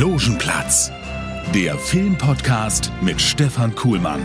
Logenplatz, 0.00 0.90
der 1.54 1.76
Filmpodcast 1.76 2.90
mit 3.02 3.20
Stefan 3.20 3.74
Kuhlmann. 3.74 4.22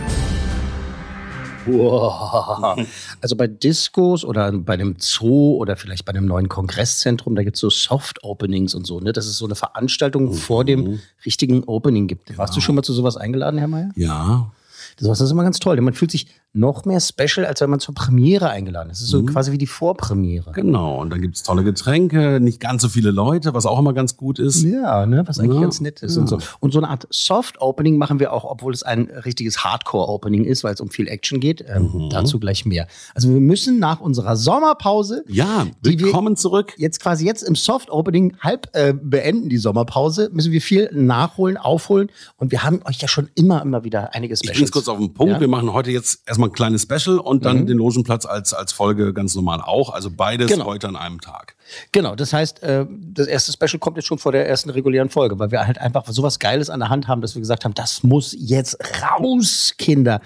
Wow. 1.66 2.78
Also 3.20 3.36
bei 3.36 3.46
Discos 3.46 4.24
oder 4.24 4.52
bei 4.52 4.72
einem 4.72 4.96
Zoo 4.98 5.56
oder 5.56 5.76
vielleicht 5.76 6.06
bei 6.06 6.14
einem 6.14 6.24
neuen 6.24 6.48
Kongresszentrum, 6.48 7.34
da 7.36 7.42
gibt 7.42 7.56
es 7.56 7.60
so 7.60 7.68
Soft-Openings 7.68 8.74
und 8.74 8.86
so. 8.86 9.00
Ne? 9.00 9.12
Das 9.12 9.26
ist 9.26 9.36
so 9.36 9.44
eine 9.44 9.54
Veranstaltung 9.54 10.32
vor 10.32 10.64
dem 10.64 10.98
richtigen 11.26 11.62
Opening 11.64 12.06
gibt. 12.06 12.38
Warst 12.38 12.56
du 12.56 12.62
schon 12.62 12.74
mal 12.74 12.82
zu 12.82 12.94
sowas 12.94 13.18
eingeladen, 13.18 13.58
Herr 13.58 13.68
Mayer? 13.68 13.90
Ja, 13.96 14.50
Das 14.98 15.20
ist 15.20 15.30
immer 15.30 15.42
ganz 15.42 15.58
toll. 15.58 15.76
denn 15.76 15.84
Man 15.84 15.92
fühlt 15.92 16.10
sich 16.10 16.26
noch 16.56 16.84
mehr 16.84 17.00
special, 17.00 17.46
als 17.46 17.60
wenn 17.60 17.70
man 17.70 17.80
zur 17.80 17.94
Premiere 17.94 18.48
eingeladen 18.50 18.90
ist. 18.90 18.98
Es 18.98 19.04
ist 19.04 19.10
so 19.10 19.22
quasi 19.24 19.52
wie 19.52 19.58
die 19.58 19.66
Vorpremiere. 19.66 20.52
genau. 20.52 21.00
Und 21.00 21.10
dann 21.10 21.20
gibt's 21.20 21.42
tolle 21.42 21.62
Getränke, 21.64 22.40
nicht 22.40 22.60
ganz 22.60 22.82
so 22.82 22.88
viele 22.88 23.10
Leute, 23.10 23.54
was 23.54 23.66
auch 23.66 23.78
immer 23.78 23.92
ganz 23.92 24.16
gut 24.16 24.38
ist. 24.38 24.62
Ja, 24.62 25.06
ne, 25.06 25.22
was 25.26 25.38
eigentlich 25.38 25.54
Ja, 25.56 25.60
ganz 25.62 25.80
nett 25.80 26.02
ist 26.02 26.16
und 26.16 26.28
so. 26.28 26.38
Und 26.60 26.72
so 26.72 26.78
eine 26.78 26.88
Art 26.88 27.06
Soft-Opening 27.10 27.96
machen 27.98 28.18
wir 28.20 28.32
auch, 28.32 28.44
obwohl 28.44 28.72
es 28.72 28.82
ein 28.82 29.10
richtiges 29.24 29.64
Hardcore-Opening 29.64 30.44
ist, 30.44 30.64
weil 30.64 30.74
es 30.74 30.80
um 30.80 30.90
viel 30.90 31.08
Action 31.08 31.40
geht. 31.40 31.64
Ähm, 31.68 31.86
Mhm. 31.92 32.10
Dazu 32.10 32.40
gleich 32.40 32.64
mehr. 32.66 32.86
Also 33.14 33.28
wir 33.32 33.40
müssen 33.40 33.78
nach 33.78 34.00
unserer 34.00 34.36
Sommerpause 34.36 35.24
Ja, 35.28 35.66
willkommen 35.82 36.36
zurück. 36.36 36.72
jetzt 36.78 37.00
quasi 37.00 37.24
jetzt 37.26 37.42
im 37.42 37.54
Soft-Opening 37.54 38.36
halb 38.40 38.68
äh, 38.72 38.92
beenden, 38.92 39.48
die 39.48 39.58
Sommerpause, 39.58 40.30
müssen 40.32 40.52
wir 40.52 40.60
viel 40.60 40.90
nachholen, 40.92 41.56
aufholen. 41.56 42.10
Und 42.36 42.50
wir 42.52 42.62
haben 42.64 42.80
euch 42.84 43.00
ja 43.00 43.08
schon 43.08 43.28
immer, 43.34 43.62
immer 43.62 43.84
wieder 43.84 44.14
einige 44.14 44.34
Ich 44.34 44.38
Specials. 44.40 44.56
bring's 44.58 44.72
kurz 44.72 44.88
auf 44.88 44.98
den 44.98 45.12
Punkt. 45.14 45.30
Ja. 45.32 45.36
Mhm. 45.36 45.40
Wir 45.42 45.48
machen 45.48 45.72
heute 45.72 45.90
jetzt 45.90 46.22
erstmal 46.26 46.45
ein 46.46 46.52
kleines 46.52 46.82
Special 46.82 47.18
und 47.18 47.44
dann 47.44 47.66
den 47.66 47.76
Logenplatz 47.78 48.26
als, 48.26 48.54
als 48.54 48.72
Folge 48.72 49.12
ganz 49.12 49.34
normal 49.34 49.60
auch. 49.60 49.90
Also 49.92 50.10
beides 50.10 50.50
Genau. 50.50 50.64
heute 50.66 50.88
an 50.88 50.96
einem 50.96 51.20
Tag. 51.20 51.54
Genau, 51.92 52.14
das 52.14 52.32
heißt, 52.32 52.62
äh, 52.62 52.86
das 52.90 53.26
erste 53.26 53.52
Special 53.52 53.78
kommt 53.78 53.96
jetzt 53.96 54.06
schon 54.06 54.18
vor 54.18 54.32
der 54.32 54.48
ersten 54.48 54.70
regulären 54.70 55.08
Folge, 55.10 55.38
weil 55.38 55.50
wir 55.50 55.66
halt 55.66 55.78
einfach 55.78 56.06
sowas 56.08 56.38
Geiles 56.38 56.70
an 56.70 56.80
der 56.80 56.88
Hand 56.88 57.08
haben, 57.08 57.20
dass 57.20 57.34
wir 57.34 57.40
gesagt 57.40 57.64
haben, 57.64 57.74
das 57.74 58.02
muss 58.02 58.34
jetzt 58.38 58.76
raus, 59.02 59.74
Kinder. 59.78 60.20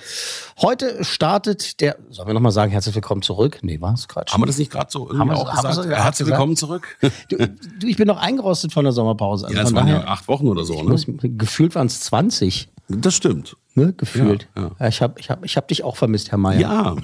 Heute 0.61 1.03
startet 1.05 1.81
der, 1.81 1.97
sollen 2.11 2.29
wir 2.29 2.35
nochmal 2.35 2.53
sagen, 2.53 2.71
herzlich 2.73 2.95
willkommen 2.95 3.23
zurück? 3.23 3.59
Nee, 3.63 3.79
was? 3.81 4.07
Quatsch. 4.09 4.33
Haben 4.33 4.43
wir 4.43 4.47
das 4.47 4.59
nicht 4.59 4.71
gerade 4.71 4.91
so 4.91 5.09
Haben 5.19 5.31
wir- 5.31 5.37
auch 5.37 5.49
haben 5.49 5.57
gesagt? 5.57 5.75
so 5.77 5.83
Herzlich 5.85 6.05
gesagt? 6.27 6.31
willkommen 6.31 6.57
zurück. 6.57 6.97
Du, 7.29 7.37
du, 7.37 7.87
ich 7.87 7.97
bin 7.97 8.07
noch 8.07 8.19
eingerostet 8.19 8.73
von 8.73 8.85
der 8.85 8.93
Sommerpause. 8.93 9.47
Also 9.47 9.57
ja, 9.57 9.63
es 9.65 9.75
waren 9.75 9.87
ja 9.89 10.05
acht 10.05 10.27
Wochen 10.29 10.49
oder 10.49 10.65
so, 10.65 10.83
ne? 10.83 10.91
muss, 10.91 11.07
gefühlt 11.23 11.75
waren 11.75 11.87
es 11.87 12.01
20, 12.01 12.69
Das 12.91 13.15
stimmt. 13.15 13.57
ne? 13.75 13.93
Gefühlt. 13.97 14.49
Ja, 14.57 14.71
ja. 14.79 14.89
Ich 14.89 15.01
habe 15.01 15.19
ich 15.21 15.31
hab, 15.31 15.45
ich 15.45 15.57
hab 15.57 15.69
dich 15.69 15.85
auch 15.85 15.97
vermisst, 15.97 16.31
Herr 16.31 16.39
Mayer. 16.39 16.61
Ja. 16.61 16.97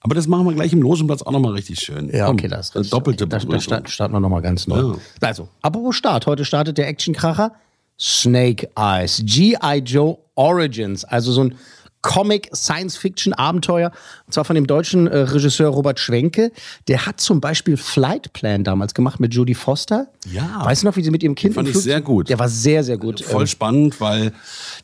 Aber 0.00 0.14
das 0.14 0.28
machen 0.28 0.46
wir 0.46 0.54
gleich 0.54 0.72
im 0.72 0.80
Logenplatz 0.80 1.22
auch 1.22 1.32
nochmal 1.32 1.52
richtig 1.52 1.80
schön. 1.80 2.08
Ja, 2.14 2.26
Komm, 2.26 2.34
okay, 2.36 2.48
das 2.48 2.74
ist. 2.74 2.92
Doppelte 2.92 3.26
Da, 3.26 3.38
da 3.38 3.60
starten, 3.60 3.88
starten 3.88 4.14
wir 4.14 4.20
nochmal 4.20 4.42
ganz 4.42 4.66
neu. 4.68 4.92
Ja. 4.92 4.96
Also, 5.20 5.48
apropos 5.60 5.96
Start. 5.96 6.26
Heute 6.26 6.44
startet 6.44 6.78
der 6.78 6.86
Actionkracher 6.88 7.52
Snake 7.98 8.70
Eyes. 8.76 9.20
G.I. 9.24 9.78
Joe 9.84 10.18
Origins. 10.36 11.04
Also 11.04 11.32
so 11.32 11.42
ein 11.42 11.56
Comic-Science-Fiction-Abenteuer. 12.02 13.90
Und 14.26 14.32
zwar 14.32 14.44
von 14.44 14.54
dem 14.54 14.66
deutschen 14.66 15.06
äh, 15.06 15.18
Regisseur 15.18 15.68
Robert 15.68 15.98
Schwenke. 15.98 16.52
Der 16.86 17.06
hat 17.06 17.20
zum 17.20 17.40
Beispiel 17.40 17.76
Flight 17.76 18.32
Plan 18.32 18.64
damals 18.64 18.94
gemacht 18.94 19.20
mit 19.20 19.34
Jodie 19.34 19.54
Foster. 19.54 20.08
Ja. 20.30 20.64
Weißt 20.64 20.82
du 20.82 20.86
noch, 20.86 20.96
wie 20.96 21.02
sie 21.02 21.10
mit 21.10 21.22
ihrem 21.22 21.34
Kind 21.34 21.54
Fand 21.54 21.68
im 21.68 21.74
ich 21.74 21.80
sehr 21.80 22.00
gut. 22.00 22.28
Der 22.28 22.38
war 22.38 22.48
sehr, 22.48 22.84
sehr 22.84 22.98
gut. 22.98 23.20
Voll 23.20 23.42
Ähm, 23.42 23.46
spannend, 23.46 24.00
weil 24.00 24.32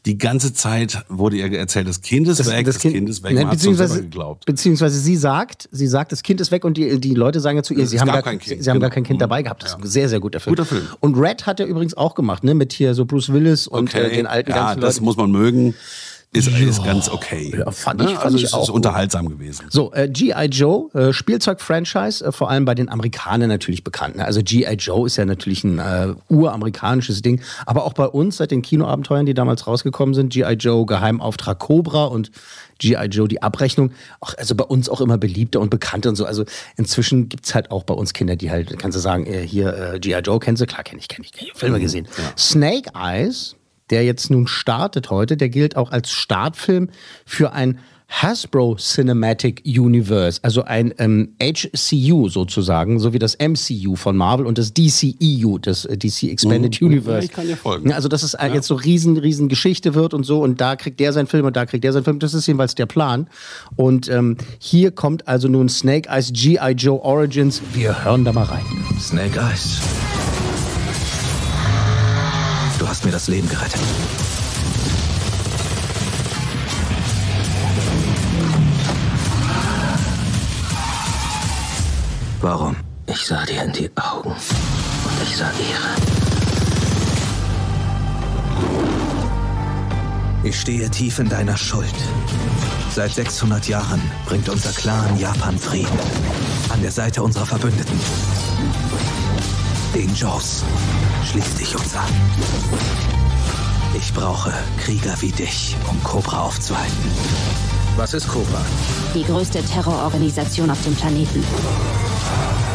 die 0.06 0.18
ganze 0.18 0.52
Zeit 0.52 1.04
wurde 1.08 1.36
ihr 1.36 1.52
erzählt, 1.58 1.88
das 1.88 2.00
Kind 2.00 2.28
ist 2.28 2.44
weg, 2.46 2.66
das 2.66 2.78
Kind, 2.78 3.08
ist 3.08 3.22
weg. 3.22 3.34
ne, 3.34 3.46
beziehungsweise, 3.46 4.02
geglaubt. 4.02 4.44
beziehungsweise 4.46 4.98
sie 4.98 5.16
sagt, 5.16 5.68
sie 5.70 5.86
sagt, 5.86 6.12
das 6.12 6.22
Kind 6.22 6.40
ist 6.40 6.50
weg 6.50 6.64
und 6.64 6.76
die, 6.76 7.00
die 7.00 7.14
Leute 7.14 7.40
sagen 7.40 7.56
ja 7.56 7.62
zu 7.62 7.74
ihr, 7.74 7.86
sie 7.86 7.96
Es 7.96 8.02
haben, 8.02 8.08
gar, 8.08 8.22
kein 8.22 8.38
Kind, 8.38 8.62
sie 8.62 8.70
haben 8.70 8.80
gar 8.80 8.90
genau. 8.90 8.94
kein 8.94 9.04
Kind 9.04 9.20
dabei 9.20 9.42
gehabt. 9.42 9.62
Das 9.62 9.70
ist 9.72 9.78
ein 9.78 9.86
sehr, 9.86 10.08
sehr 10.08 10.20
guter 10.20 10.40
Film. 10.40 10.56
Guter 10.56 10.66
Film. 10.66 10.86
Und 11.00 11.16
Red 11.16 11.46
hat 11.46 11.60
er 11.60 11.66
übrigens 11.66 11.96
auch 11.96 12.14
gemacht, 12.14 12.44
ne, 12.44 12.54
mit 12.54 12.72
hier 12.72 12.94
so 12.94 13.04
Bruce 13.04 13.32
Willis 13.32 13.66
und 13.66 13.94
äh, 13.94 14.10
den 14.14 14.26
alten 14.26 14.50
ja, 14.50 14.56
ganzen 14.56 14.80
das 14.80 14.96
Leuten. 14.96 15.04
muss 15.04 15.16
man 15.16 15.30
mögen. 15.30 15.74
Ist, 16.34 16.48
ist 16.48 16.84
ganz 16.84 17.08
okay. 17.08 17.54
Ja, 17.56 17.70
fand 17.70 18.00
ich- 18.02 18.08
Ne? 18.08 18.12
fand 18.14 18.24
also 18.24 18.36
ich 18.36 18.44
es 18.44 18.52
auch 18.54 18.62
ist 18.62 18.66
gut. 18.68 18.76
unterhaltsam 18.76 19.28
gewesen. 19.28 19.66
So, 19.70 19.92
äh, 19.92 20.08
G.I. 20.08 20.46
Joe, 20.46 20.90
äh, 20.92 21.12
Spielzeug-Franchise, 21.12 22.24
äh, 22.24 22.32
vor 22.32 22.50
allem 22.50 22.64
bei 22.64 22.74
den 22.74 22.88
Amerikanern 22.88 23.48
natürlich 23.48 23.84
bekannt. 23.84 24.16
Ne? 24.16 24.24
Also 24.24 24.40
G.I. 24.42 24.74
Joe 24.74 25.06
ist 25.06 25.16
ja 25.16 25.24
natürlich 25.24 25.64
ein 25.64 25.78
äh, 25.78 26.14
uramerikanisches 26.28 27.22
Ding, 27.22 27.40
aber 27.66 27.84
auch 27.84 27.92
bei 27.92 28.06
uns 28.06 28.36
seit 28.38 28.50
den 28.50 28.62
Kinoabenteuern, 28.62 29.26
die 29.26 29.34
damals 29.34 29.66
rausgekommen 29.66 30.14
sind, 30.14 30.32
G.I. 30.32 30.54
Joe, 30.54 30.84
Geheimauftrag 30.86 31.58
Cobra 31.58 32.06
und 32.06 32.30
G.I. 32.78 33.06
Joe, 33.06 33.28
die 33.28 33.40
Abrechnung, 33.40 33.92
auch, 34.20 34.34
also 34.36 34.54
bei 34.56 34.64
uns 34.64 34.88
auch 34.88 35.00
immer 35.00 35.16
beliebter 35.18 35.60
und 35.60 35.70
bekannter 35.70 36.08
und 36.08 36.16
so. 36.16 36.24
Also 36.26 36.44
inzwischen 36.76 37.28
gibt's 37.28 37.54
halt 37.54 37.70
auch 37.70 37.84
bei 37.84 37.94
uns 37.94 38.12
Kinder, 38.12 38.34
die 38.34 38.50
halt, 38.50 38.76
kannst 38.78 38.96
du 38.96 39.00
sagen, 39.00 39.26
äh, 39.26 39.46
hier 39.46 39.94
äh, 39.94 40.00
G.I. 40.00 40.18
Joe, 40.18 40.40
kennst 40.40 40.60
du? 40.60 40.66
Klar, 40.66 40.82
kenn 40.82 40.98
ich, 40.98 41.06
kenn 41.08 41.22
ich, 41.24 41.32
kenn 41.32 41.46
ich, 41.52 41.58
Filme 41.58 41.78
gesehen. 41.78 42.08
Snake 42.36 42.90
Eyes, 42.96 43.54
der 43.90 44.04
jetzt 44.04 44.30
nun 44.30 44.46
startet 44.46 45.10
heute, 45.10 45.36
der 45.36 45.48
gilt 45.48 45.76
auch 45.76 45.90
als 45.90 46.10
Startfilm 46.10 46.90
für 47.26 47.52
ein 47.52 47.78
Hasbro 48.08 48.76
Cinematic 48.76 49.62
Universe, 49.66 50.38
also 50.42 50.62
ein 50.62 50.94
ähm, 50.98 51.34
HCU 51.42 52.28
sozusagen, 52.28 53.00
so 53.00 53.12
wie 53.12 53.18
das 53.18 53.36
MCU 53.38 53.96
von 53.96 54.16
Marvel 54.16 54.46
und 54.46 54.58
das 54.58 54.72
DCEU, 54.72 55.58
das 55.58 55.84
äh, 55.84 55.96
DC 55.96 56.24
Expanded 56.24 56.80
Universe. 56.80 57.24
ich 57.26 57.32
kann 57.32 57.46
dir 57.46 57.56
folgen. 57.56 57.88
Ja, 57.88 57.96
Also, 57.96 58.08
dass 58.08 58.22
es 58.22 58.34
äh, 58.34 58.48
jetzt 58.48 58.68
so 58.68 58.74
riesen, 58.74 59.16
riesen 59.16 59.48
Geschichte 59.48 59.94
wird 59.94 60.14
und 60.14 60.24
so 60.24 60.42
und 60.42 60.60
da 60.60 60.76
kriegt 60.76 61.00
der 61.00 61.12
seinen 61.12 61.26
Film 61.26 61.46
und 61.46 61.56
da 61.56 61.66
kriegt 61.66 61.82
der 61.82 61.92
seinen 61.92 62.04
Film. 62.04 62.18
Das 62.18 62.34
ist 62.34 62.46
jedenfalls 62.46 62.74
der 62.74 62.86
Plan. 62.86 63.26
Und 63.74 64.08
ähm, 64.08 64.36
hier 64.58 64.90
kommt 64.92 65.26
also 65.26 65.48
nun 65.48 65.68
Snake 65.68 66.08
Eyes 66.08 66.30
G.I. 66.32 66.72
Joe 66.72 67.00
Origins. 67.02 67.62
Wir 67.72 68.04
hören 68.04 68.24
da 68.24 68.32
mal 68.32 68.44
rein. 68.44 68.64
Snake 69.00 69.40
Eyes. 69.40 69.80
Du 72.94 72.98
hast 72.98 73.06
mir 73.06 73.10
das 73.10 73.26
Leben 73.26 73.48
gerettet. 73.48 73.80
Warum? 82.40 82.76
Ich 83.08 83.26
sah 83.26 83.44
dir 83.46 83.64
in 83.64 83.72
die 83.72 83.90
Augen 83.96 84.30
und 84.30 85.22
ich 85.24 85.36
sah 85.36 85.50
ihre. 85.58 85.90
Ich 90.44 90.60
stehe 90.60 90.88
tief 90.88 91.18
in 91.18 91.28
deiner 91.28 91.56
Schuld. 91.56 91.92
Seit 92.94 93.10
600 93.10 93.66
Jahren 93.66 94.00
bringt 94.24 94.48
unser 94.48 94.70
Clan 94.70 95.18
Japan 95.18 95.58
Frieden. 95.58 95.98
An 96.68 96.80
der 96.80 96.92
Seite 96.92 97.24
unserer 97.24 97.46
Verbündeten. 97.46 97.98
Den 99.94 100.12
Joes. 100.14 100.64
Schließ 101.30 101.54
dich 101.54 101.76
uns 101.76 101.94
an. 101.94 102.08
Ich 103.96 104.12
brauche 104.12 104.52
Krieger 104.78 105.14
wie 105.20 105.30
dich, 105.30 105.76
um 105.88 106.02
Cobra 106.02 106.42
aufzuhalten. 106.42 107.10
Was 107.96 108.12
ist 108.12 108.26
Cobra? 108.26 108.60
Die 109.14 109.22
größte 109.22 109.62
Terrororganisation 109.62 110.68
auf 110.68 110.82
dem 110.82 110.96
Planeten. 110.96 111.44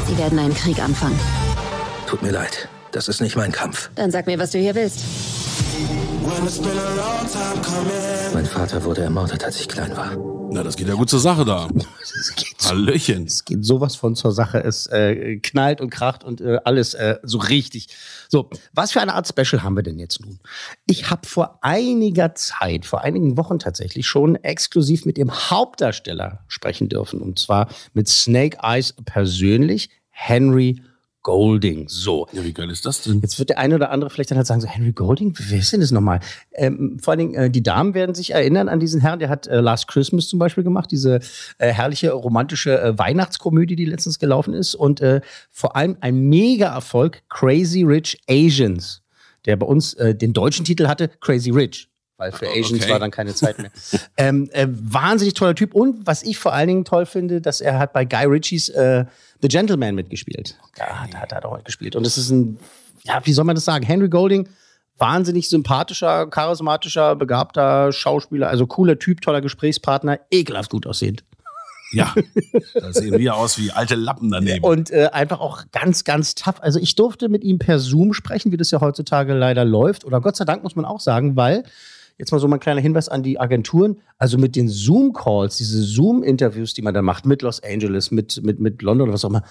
Sie 0.08 0.18
werden 0.18 0.40
einen 0.40 0.54
Krieg 0.54 0.80
anfangen. 0.80 1.20
Tut 2.08 2.22
mir 2.22 2.32
leid. 2.32 2.70
Das 2.92 3.10
ist 3.10 3.20
nicht 3.20 3.36
mein 3.36 3.52
Kampf. 3.52 3.90
Dann 3.96 4.12
sag 4.12 4.26
mir, 4.26 4.40
was 4.40 4.52
du 4.52 4.58
hier 4.58 4.74
willst. 4.74 5.00
Mein 8.34 8.46
Vater 8.46 8.84
wurde 8.86 9.02
ermordet, 9.02 9.44
als 9.44 9.60
ich 9.60 9.68
klein 9.68 9.96
war. 9.98 10.16
Na, 10.52 10.64
das 10.64 10.78
geht 10.78 10.88
ja 10.88 10.94
gut 10.94 11.10
zur 11.10 11.20
Sache 11.20 11.44
da. 11.44 11.68
Hallöchen. 12.70 13.26
Es 13.26 13.46
geht 13.46 13.66
sowas 13.66 13.96
von 13.96 14.16
zur 14.16 14.32
Sache. 14.32 14.64
Es 14.64 14.88
äh, 14.88 15.38
knallt 15.38 15.82
und 15.82 15.90
kracht 15.90 16.24
und 16.24 16.42
äh, 16.42 16.60
alles 16.64 16.94
äh, 16.94 17.18
so 17.24 17.40
richtig. 17.40 17.88
So, 18.30 18.50
was 18.74 18.92
für 18.92 19.02
eine 19.02 19.14
Art 19.16 19.28
Special 19.28 19.64
haben 19.64 19.76
wir 19.76 19.84
denn 19.84 20.00
jetzt 20.00 20.22
nun? 20.22 20.40
Ich 20.86 21.10
habe 21.10 21.28
vor 21.28 21.60
einiger 21.62 22.36
Zeit, 22.36 22.86
vor 22.86 23.02
einigen 23.02 23.38
Wochen 23.38 23.60
tatsächlich 23.60 24.08
schon 24.08 24.36
exklusiv 24.36 25.06
mit 25.06 25.18
dem 25.18 25.32
Hauptdarsteller 25.32 26.46
sprechen 26.48 26.90
dürfen. 26.90 27.22
Und 27.22 27.40
zwar 27.40 27.70
mit 27.94 28.08
Snake 28.08 28.58
Eyes 28.62 28.94
persönlich, 29.06 29.90
Henry 30.10 30.82
Golding. 31.24 31.88
So. 31.90 32.28
Ja, 32.32 32.44
wie 32.44 32.54
geil 32.54 32.70
ist 32.70 32.86
das 32.86 33.04
denn? 33.04 33.20
Jetzt 33.22 33.40
wird 33.40 33.50
der 33.50 33.60
eine 33.60 33.76
oder 33.76 33.92
andere 33.92 34.10
vielleicht 34.10 34.32
dann 34.32 34.38
halt 34.38 34.48
sagen, 34.48 34.62
so 34.62 34.68
Henry 34.68 34.94
Golding, 34.94 35.34
wer 35.38 35.60
ist 35.60 35.74
denn 35.74 35.82
das 35.82 35.92
nochmal? 35.92 36.20
Ähm, 36.54 36.98
vor 37.02 37.12
allen 37.12 37.20
Dingen, 37.20 37.36
äh, 37.36 37.50
die 37.50 37.64
Damen 37.64 37.94
werden 37.94 38.16
sich 38.16 38.32
erinnern 38.32 38.70
an 38.70 38.80
diesen 38.80 39.02
Herrn, 39.02 39.20
der 39.20 39.30
hat 39.30 39.48
äh, 39.48 39.60
Last 39.60 39.88
Christmas 39.88 40.28
zum 40.28 40.40
Beispiel 40.40 40.64
gemacht, 40.64 40.92
diese 40.92 41.20
äh, 41.58 41.72
herrliche 41.72 42.12
romantische 42.12 42.80
äh, 42.80 42.98
Weihnachtskomödie, 42.98 43.76
die 43.76 43.86
letztens 43.86 44.20
gelaufen 44.20 44.54
ist 44.54 44.76
und 44.76 45.02
äh, 45.02 45.22
vor 45.52 45.76
allem 45.76 45.98
ein 46.02 46.20
Mega-Erfolg, 46.30 47.24
Crazy 47.30 47.84
Rich 47.84 48.22
Asians, 48.30 49.02
der 49.46 49.58
bei 49.58 49.66
uns 49.66 49.94
äh, 49.96 50.16
den 50.16 50.34
deutschen 50.34 50.64
Titel 50.66 50.88
hatte, 50.88 51.10
Crazy 51.20 51.52
Rich 51.52 51.89
weil 52.20 52.32
für 52.32 52.48
Asians 52.48 52.72
okay. 52.84 52.92
war 52.92 53.00
dann 53.00 53.10
keine 53.10 53.34
Zeit 53.34 53.58
mehr. 53.58 53.72
ähm, 54.18 54.50
äh, 54.52 54.68
wahnsinnig 54.70 55.34
toller 55.34 55.56
Typ. 55.56 55.74
Und 55.74 56.06
was 56.06 56.22
ich 56.22 56.38
vor 56.38 56.54
allen 56.54 56.68
Dingen 56.68 56.86
toll 56.86 57.08
finde, 57.08 57.42
dass 57.42 57.62
er 57.62 57.80
hat 57.80 57.94
bei 57.94 58.06
Guy 58.06 58.26
Ritchies 58.26 58.70
äh, 58.70 59.06
The 59.42 59.48
Gentleman 59.48 59.96
mitgespielt. 59.96 60.60
Da 60.76 60.86
hat, 61.00 61.16
hat 61.16 61.32
er 61.32 61.46
auch 61.46 61.56
mitgespielt. 61.56 61.96
Und 61.96 62.06
es 62.06 62.18
ist 62.18 62.30
ein, 62.30 62.60
ja, 63.04 63.22
wie 63.24 63.34
soll 63.34 63.46
man 63.46 63.56
das 63.56 63.66
sagen? 63.66 63.86
Henry 63.86 64.10
Golding, 64.10 64.50
wahnsinnig 64.98 65.50
sympathischer, 65.50 66.28
charismatischer, 66.28 67.16
begabter 67.16 67.92
Schauspieler, 67.92 68.50
also 68.50 68.68
cooler 68.68 69.00
Typ, 69.00 69.22
toller 69.22 69.42
Gesprächspartner, 69.42 70.20
ekelhaft 70.30 70.70
gut 70.70 70.86
aussehend. 70.86 71.24
Ja, 71.92 72.14
da 72.76 72.94
sehen 72.94 73.18
wir 73.18 73.36
aus 73.36 73.58
wie 73.58 73.72
alte 73.72 73.96
Lappen 73.96 74.30
daneben. 74.30 74.64
Und 74.64 74.92
äh, 74.92 75.10
einfach 75.12 75.40
auch 75.40 75.64
ganz, 75.72 76.04
ganz 76.04 76.36
tough. 76.36 76.62
Also 76.62 76.80
ich 76.80 76.96
durfte 76.96 77.30
mit 77.30 77.44
ihm 77.44 77.58
per 77.58 77.80
Zoom 77.80 78.14
sprechen, 78.14 78.52
wie 78.52 78.58
das 78.58 78.70
ja 78.70 78.80
heutzutage 78.80 79.34
leider 79.34 79.66
läuft. 79.66 80.06
Oder 80.06 80.22
Gott 80.22 80.36
sei 80.36 80.46
Dank 80.46 80.62
muss 80.62 80.76
man 80.76 80.86
auch 80.86 81.00
sagen, 81.00 81.36
weil 81.36 81.64
Jetzt 82.20 82.32
mal 82.32 82.38
so 82.40 82.48
mein 82.48 82.60
kleiner 82.60 82.82
Hinweis 82.82 83.10
an 83.10 83.24
die 83.24 83.40
Agenturen. 83.40 83.98
Also 84.20 84.38
mit 84.38 84.56
den 84.56 84.68
Zoom-Calls, 84.68 85.58
diese 85.58 85.82
Zoom-Interviews, 85.82 86.74
die 86.76 86.82
man 86.84 86.94
da 86.94 87.02
macht 87.02 87.26
mit 87.26 87.42
Los 87.42 87.64
Angeles, 87.64 88.12
mit, 88.12 88.44
mit, 88.44 88.60
mit 88.60 88.82
London 88.84 89.08
oder 89.08 89.14
was 89.16 89.26
auch 89.26 89.30
immer, 89.30 89.44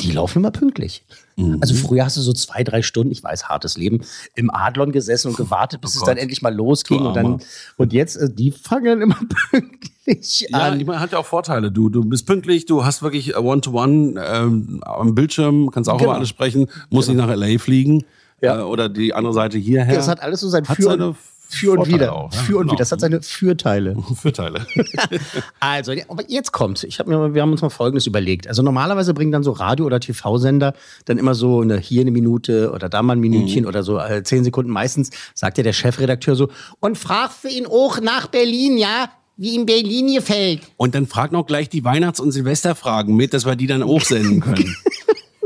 die 0.00 0.10
laufen 0.12 0.38
immer 0.40 0.50
pünktlich. 0.50 1.04
Mhm. 1.36 1.58
Also 1.60 1.74
früher 1.74 2.04
hast 2.04 2.16
du 2.18 2.20
so 2.20 2.32
zwei, 2.34 2.64
drei 2.64 2.82
Stunden, 2.82 3.12
ich 3.12 3.22
weiß, 3.24 3.44
hartes 3.48 3.78
Leben, 3.78 4.00
im 4.34 4.50
Adlon 4.50 4.92
gesessen 4.92 5.28
und 5.28 5.36
gewartet, 5.38 5.80
bis 5.80 5.94
Oh 5.96 6.00
es 6.00 6.04
dann 6.04 6.16
endlich 6.18 6.42
mal 6.42 6.54
losging. 6.54 7.00
Und, 7.00 7.14
dann, 7.14 7.40
und 7.78 7.92
jetzt, 7.94 8.16
äh, 8.16 8.28
die 8.30 8.50
fangen 8.50 8.84
dann 8.86 9.00
immer 9.02 9.18
pünktlich 9.50 10.46
Ja, 10.50 10.58
an. 10.58 10.80
ich 10.80 10.86
meine, 10.86 11.00
hat 11.00 11.12
ja 11.12 11.18
auch 11.18 11.24
Vorteile. 11.26 11.70
Du, 11.70 11.88
du 11.88 12.04
bist 12.04 12.26
pünktlich, 12.26 12.66
du 12.66 12.84
hast 12.84 13.02
wirklich 13.02 13.34
äh, 13.34 13.38
One-to-One 13.38 14.22
ähm, 14.22 14.80
am 14.84 15.14
Bildschirm, 15.14 15.70
kannst 15.70 15.88
auch 15.90 15.96
Genau. 15.98 16.10
über 16.10 16.16
alles 16.16 16.28
sprechen, 16.28 16.68
musst 16.90 17.08
nicht 17.08 17.16
nach 17.18 17.28
L.A. 17.30 17.58
fliegen 17.58 18.04
Ja. 18.42 18.58
äh, 18.60 18.62
oder 18.62 18.88
die 18.90 19.14
andere 19.14 19.32
Seite 19.32 19.56
hierher. 19.58 19.94
Das 19.94 20.08
hat 20.08 20.20
alles 20.20 20.40
so 20.40 20.48
sein 20.48 20.64
Für, 20.66 21.14
für 21.48 21.70
und 21.72 21.76
Vorteile 21.78 21.94
wieder. 21.98 22.12
auch, 22.14 22.32
ja, 22.32 22.38
für 22.40 22.56
und 22.56 22.62
genau. 22.62 22.72
wieder. 22.72 22.78
Das 22.78 22.92
hat 22.92 23.00
seine 23.00 23.22
Fürteile. 23.22 23.96
Vorteile. 24.20 24.66
Also, 25.60 25.92
jetzt 26.28 26.52
kommt's. 26.52 26.84
Ich 26.84 26.98
hab 26.98 27.06
mir, 27.06 27.34
wir 27.34 27.42
haben 27.42 27.52
uns 27.52 27.62
mal 27.62 27.70
Folgendes 27.70 28.06
überlegt. 28.06 28.46
Also 28.48 28.62
normalerweise 28.62 29.14
bringen 29.14 29.32
dann 29.32 29.42
so 29.42 29.52
Radio- 29.52 29.86
oder 29.86 30.00
TV-Sender 30.00 30.74
dann 31.06 31.18
immer 31.18 31.34
so 31.34 31.60
eine, 31.60 31.78
hier 31.78 32.02
eine 32.02 32.10
Minute 32.10 32.72
oder 32.72 32.88
da 32.88 33.02
mal 33.02 33.14
ein 33.16 33.20
Minütchen 33.20 33.62
Mhm. 33.62 33.68
oder 33.68 33.82
so 33.82 33.98
äh, 33.98 34.22
zehn 34.22 34.44
Sekunden. 34.44 34.70
Meistens 34.70 35.10
sagt 35.34 35.58
ja 35.58 35.64
der 35.64 35.72
Chefredakteur 35.72 36.36
so, 36.36 36.48
und 36.80 36.98
fragst 36.98 37.44
du 37.44 37.48
ihn 37.48 37.66
auch 37.66 38.00
nach 38.00 38.26
Berlin, 38.28 38.76
ja? 38.78 39.10
Wie 39.38 39.54
ihm 39.54 39.66
Berlin 39.66 40.14
gefällt. 40.14 40.60
Und 40.78 40.94
dann 40.94 41.06
frag 41.06 41.30
noch 41.30 41.46
gleich 41.46 41.68
die 41.68 41.84
Weihnachts- 41.84 42.20
und 42.20 42.32
Silvesterfragen 42.32 43.14
mit, 43.14 43.34
dass 43.34 43.44
wir 43.44 43.54
die 43.54 43.66
dann 43.66 43.82
auch 43.82 44.00
senden 44.00 44.40
können. 44.40 44.74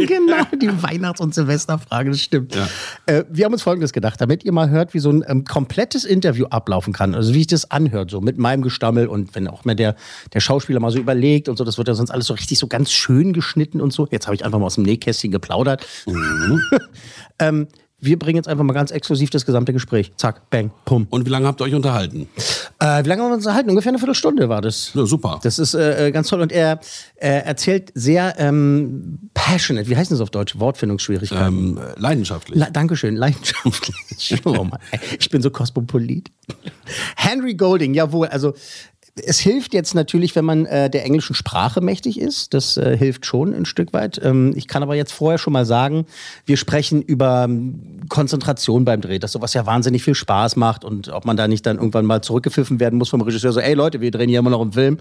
genau, 0.06 0.44
die 0.61 0.82
Weihnachts- 0.82 1.20
und 1.20 1.35
Silvesterfrage, 1.35 2.11
das 2.11 2.20
stimmt. 2.20 2.55
Ja. 2.55 2.69
Äh, 3.06 3.25
wir 3.29 3.44
haben 3.44 3.52
uns 3.52 3.62
Folgendes 3.62 3.93
gedacht, 3.93 4.20
damit 4.20 4.44
ihr 4.44 4.52
mal 4.52 4.70
hört, 4.70 4.94
wie 4.94 4.99
so 4.99 5.11
ein 5.11 5.25
ähm, 5.26 5.44
komplettes 5.44 6.05
Interview 6.05 6.47
ablaufen 6.47 6.93
kann, 6.93 7.14
also 7.14 7.35
wie 7.35 7.41
ich 7.41 7.47
das 7.47 7.70
anhört, 7.70 8.11
so 8.11 8.20
mit 8.20 8.38
meinem 8.38 8.62
Gestammel 8.62 9.06
und 9.06 9.35
wenn 9.35 9.49
auch 9.49 9.64
mal 9.64 9.76
der, 9.76 9.97
der 10.32 10.41
Schauspieler 10.41 10.81
mal 10.81 10.91
so 10.91 10.99
überlegt 10.99 11.49
und 11.49 11.56
so, 11.56 11.64
das 11.64 11.79
wird 11.79 11.88
ja 11.88 11.94
sonst 11.94 12.11
alles 12.11 12.26
so 12.26 12.35
richtig 12.35 12.58
so 12.58 12.67
ganz 12.67 12.93
schön 12.93 13.32
geschnitten 13.32 13.81
und 13.81 13.93
so. 13.93 14.06
Jetzt 14.11 14.26
habe 14.26 14.35
ich 14.35 14.44
einfach 14.44 14.58
mal 14.58 14.67
aus 14.67 14.76
dem 14.76 14.85
Nähkästchen 14.85 15.31
geplaudert. 15.31 15.87
ähm, 17.38 17.69
wir 18.00 18.19
bringen 18.19 18.37
jetzt 18.37 18.49
einfach 18.49 18.64
mal 18.64 18.73
ganz 18.73 18.91
exklusiv 18.91 19.31
das 19.31 19.44
gesamte 19.47 19.73
Gespräch. 19.73 20.12
Zack, 20.17 20.49
bang, 20.50 20.70
pum. 20.85 21.06
Und 21.11 21.26
wie 21.26 21.31
lange 21.31 21.47
habt 21.47 21.61
ihr 21.61 21.64
euch 21.64 21.75
unterhalten? 21.75 22.29
Äh, 22.79 23.05
wie 23.05 23.08
lange 23.08 23.23
haben 23.23 23.31
wir 23.31 23.35
uns 23.35 23.44
unterhalten? 23.47 23.70
Ungefähr 23.70 23.91
eine 23.91 23.99
Viertelstunde 23.99 24.49
war 24.49 24.62
das. 24.62 24.93
Ja, 24.94 25.05
super. 25.06 25.41
Das 25.43 25.58
ist 25.58 25.75
äh, 25.75 26.08
äh, 26.08 26.11
ganz 26.11 26.29
toll. 26.29 26.41
Und 26.41 26.52
er 26.52 26.81
äh, 27.17 27.29
erzählt 27.29 27.93
sehr 27.94 28.35
ähm, 28.38 29.31
passionate, 29.35 29.88
wie 29.88 29.97
heißt 29.97 30.11
das 30.11 30.20
auf 30.20 30.31
Deutsch? 30.31 30.58
Wortfindungsschwierigkeiten. 30.58 31.47
ähm, 31.47 31.79
äh, 31.79 31.99
leidenschaftlich. 32.00 32.58
La 32.58 32.70
Dankeschön, 32.70 33.17
leidenschaftlich. 33.17 34.41
Oh 34.44 34.67
ich 35.19 35.29
bin 35.31 35.43
so 35.43 35.50
kosmopolit. 35.50 36.31
Henry 37.17 37.55
Golding, 37.55 37.94
jawohl. 37.94 38.29
Also 38.29 38.55
es 39.24 39.38
hilft 39.38 39.74
jetzt 39.74 39.94
natürlich, 39.94 40.36
wenn 40.36 40.44
man 40.44 40.66
äh, 40.66 40.88
der 40.88 41.04
englischen 41.04 41.34
Sprache 41.34 41.80
mächtig 41.80 42.20
ist. 42.20 42.54
Das 42.54 42.76
äh, 42.76 42.96
hilft 42.96 43.26
schon 43.26 43.54
ein 43.54 43.64
Stück 43.64 43.92
weit. 43.92 44.20
Ähm, 44.22 44.52
ich 44.56 44.68
kann 44.68 44.82
aber 44.82 44.94
jetzt 44.94 45.12
vorher 45.12 45.38
schon 45.38 45.52
mal 45.52 45.64
sagen, 45.64 46.06
wir 46.46 46.56
sprechen 46.56 47.02
über 47.02 47.44
ähm, 47.44 48.00
Konzentration 48.08 48.84
beim 48.84 49.00
Dreh, 49.00 49.18
dass 49.18 49.32
sowas 49.32 49.54
ja 49.54 49.66
wahnsinnig 49.66 50.02
viel 50.02 50.14
Spaß 50.14 50.56
macht 50.56 50.84
und 50.84 51.08
ob 51.08 51.24
man 51.24 51.36
da 51.36 51.48
nicht 51.48 51.66
dann 51.66 51.78
irgendwann 51.78 52.06
mal 52.06 52.22
zurückgepfiffen 52.22 52.80
werden 52.80 52.98
muss 52.98 53.08
vom 53.08 53.20
Regisseur, 53.20 53.52
so, 53.52 53.60
ey 53.60 53.74
Leute, 53.74 54.00
wir 54.00 54.10
drehen 54.10 54.28
hier 54.28 54.38
immer 54.38 54.50
noch 54.50 54.60
einen 54.60 54.72
Film. 54.72 54.98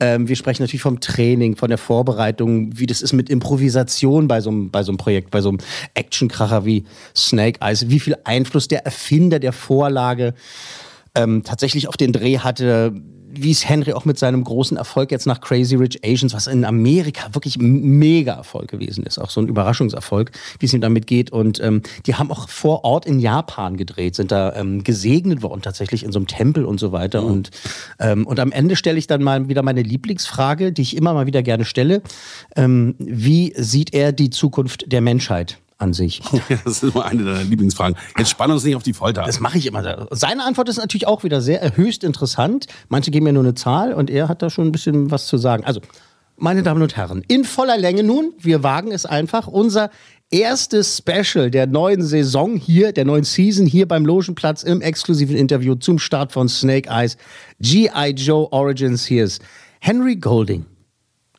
Ähm, 0.00 0.28
wir 0.28 0.36
sprechen 0.36 0.62
natürlich 0.62 0.82
vom 0.82 1.00
Training, 1.00 1.56
von 1.56 1.68
der 1.68 1.78
Vorbereitung, 1.78 2.78
wie 2.78 2.86
das 2.86 3.02
ist 3.02 3.12
mit 3.12 3.30
Improvisation 3.30 4.28
bei 4.28 4.40
so 4.40 4.50
einem, 4.50 4.70
bei 4.70 4.82
so 4.82 4.90
einem 4.90 4.98
Projekt, 4.98 5.30
bei 5.30 5.40
so 5.40 5.50
einem 5.50 5.58
Actionkracher 5.94 6.64
wie 6.64 6.84
Snake 7.16 7.60
Eyes, 7.60 7.88
wie 7.88 8.00
viel 8.00 8.16
Einfluss 8.24 8.68
der 8.68 8.84
Erfinder 8.84 9.38
der 9.38 9.52
Vorlage 9.52 10.34
ähm, 11.14 11.42
tatsächlich 11.44 11.88
auf 11.88 11.96
den 11.96 12.12
Dreh 12.12 12.38
hatte, 12.38 12.92
wie 13.42 13.50
es 13.50 13.68
Henry 13.68 13.92
auch 13.92 14.04
mit 14.04 14.18
seinem 14.18 14.44
großen 14.44 14.76
Erfolg 14.76 15.10
jetzt 15.10 15.26
nach 15.26 15.40
Crazy 15.40 15.76
Rich 15.76 16.00
Asians, 16.04 16.34
was 16.34 16.46
in 16.46 16.64
Amerika 16.64 17.34
wirklich 17.34 17.58
mega 17.58 18.34
Erfolg 18.34 18.68
gewesen 18.68 19.04
ist, 19.04 19.18
auch 19.18 19.30
so 19.30 19.40
ein 19.40 19.48
Überraschungserfolg, 19.48 20.30
wie 20.58 20.66
es 20.66 20.72
ihm 20.72 20.80
damit 20.80 21.06
geht. 21.06 21.30
Und 21.30 21.60
ähm, 21.60 21.82
die 22.06 22.14
haben 22.14 22.30
auch 22.30 22.48
vor 22.48 22.84
Ort 22.84 23.06
in 23.06 23.18
Japan 23.18 23.76
gedreht, 23.76 24.14
sind 24.14 24.30
da 24.32 24.54
ähm, 24.54 24.84
gesegnet 24.84 25.42
worden 25.42 25.62
tatsächlich 25.62 26.04
in 26.04 26.12
so 26.12 26.18
einem 26.18 26.26
Tempel 26.26 26.64
und 26.64 26.78
so 26.78 26.92
weiter. 26.92 27.22
Und, 27.24 27.50
ähm, 27.98 28.26
und 28.26 28.38
am 28.40 28.52
Ende 28.52 28.76
stelle 28.76 28.98
ich 28.98 29.06
dann 29.06 29.22
mal 29.22 29.48
wieder 29.48 29.62
meine 29.62 29.82
Lieblingsfrage, 29.82 30.72
die 30.72 30.82
ich 30.82 30.96
immer 30.96 31.14
mal 31.14 31.26
wieder 31.26 31.42
gerne 31.42 31.64
stelle. 31.64 32.02
Ähm, 32.56 32.94
wie 32.98 33.52
sieht 33.56 33.94
er 33.94 34.12
die 34.12 34.30
Zukunft 34.30 34.90
der 34.92 35.00
Menschheit 35.00 35.58
an 35.84 35.92
sich? 35.92 36.20
Das 36.64 36.82
ist 36.82 36.82
immer 36.82 37.04
eine 37.04 37.24
deiner 37.24 37.44
Lieblingsfragen. 37.44 37.96
Jetzt 38.18 38.30
spann 38.30 38.50
uns 38.50 38.64
nicht 38.64 38.74
auf 38.74 38.82
die 38.82 38.92
Folter. 38.92 39.22
Das 39.24 39.40
mache 39.40 39.58
ich 39.58 39.66
immer. 39.66 40.08
Seine 40.10 40.44
Antwort 40.44 40.68
ist 40.68 40.78
natürlich 40.78 41.06
auch 41.06 41.22
wieder 41.24 41.40
sehr 41.40 41.62
äh, 41.62 41.72
höchst 41.74 42.02
interessant. 42.02 42.66
Manche 42.88 43.10
geben 43.10 43.24
mir 43.24 43.32
nur 43.32 43.42
eine 43.42 43.54
Zahl 43.54 43.92
und 43.92 44.10
er 44.10 44.28
hat 44.28 44.42
da 44.42 44.50
schon 44.50 44.66
ein 44.66 44.72
bisschen 44.72 45.10
was 45.10 45.26
zu 45.26 45.36
sagen. 45.36 45.64
Also, 45.64 45.80
meine 46.36 46.62
Damen 46.62 46.82
und 46.82 46.96
Herren, 46.96 47.22
in 47.28 47.44
voller 47.44 47.76
Länge 47.78 48.02
nun, 48.02 48.32
wir 48.38 48.62
wagen 48.62 48.90
es 48.90 49.06
einfach, 49.06 49.46
unser 49.46 49.90
erstes 50.30 50.98
Special 50.98 51.50
der 51.50 51.66
neuen 51.66 52.02
Saison 52.02 52.56
hier, 52.56 52.92
der 52.92 53.04
neuen 53.04 53.24
Season 53.24 53.66
hier 53.66 53.86
beim 53.86 54.04
Logenplatz 54.04 54.62
im 54.62 54.80
exklusiven 54.80 55.36
Interview 55.36 55.74
zum 55.76 55.98
Start 55.98 56.32
von 56.32 56.48
Snake 56.48 56.88
Eyes, 56.88 57.16
G.I. 57.60 58.10
Joe 58.16 58.50
Origins. 58.50 59.06
Hier 59.06 59.24
ist 59.24 59.42
Henry 59.80 60.16
Golding. 60.16 60.66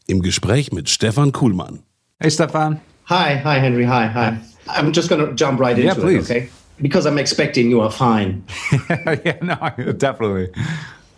Im 0.07 0.21
Gespräch 0.21 0.71
mit 0.71 0.89
Stefan 0.89 1.31
Kuhlmann. 1.31 1.79
Hey, 2.19 2.31
Stefan. 2.31 2.79
Hi, 3.05 3.35
hi, 3.37 3.59
Henry. 3.59 3.85
Hi, 3.85 4.07
hi. 4.07 4.37
I'm 4.67 4.91
just 4.91 5.09
going 5.09 5.25
to 5.25 5.33
jump 5.35 5.59
right 5.59 5.77
Yeah, 5.77 5.89
into 5.91 6.01
please. 6.01 6.29
it, 6.29 6.37
okay? 6.37 6.49
Because 6.81 7.05
I'm 7.05 7.19
expecting 7.19 7.69
you 7.69 7.79
are 7.81 7.91
fine. 7.91 8.43
yeah, 8.89 9.37
no, 9.41 9.93
definitely. 9.97 10.49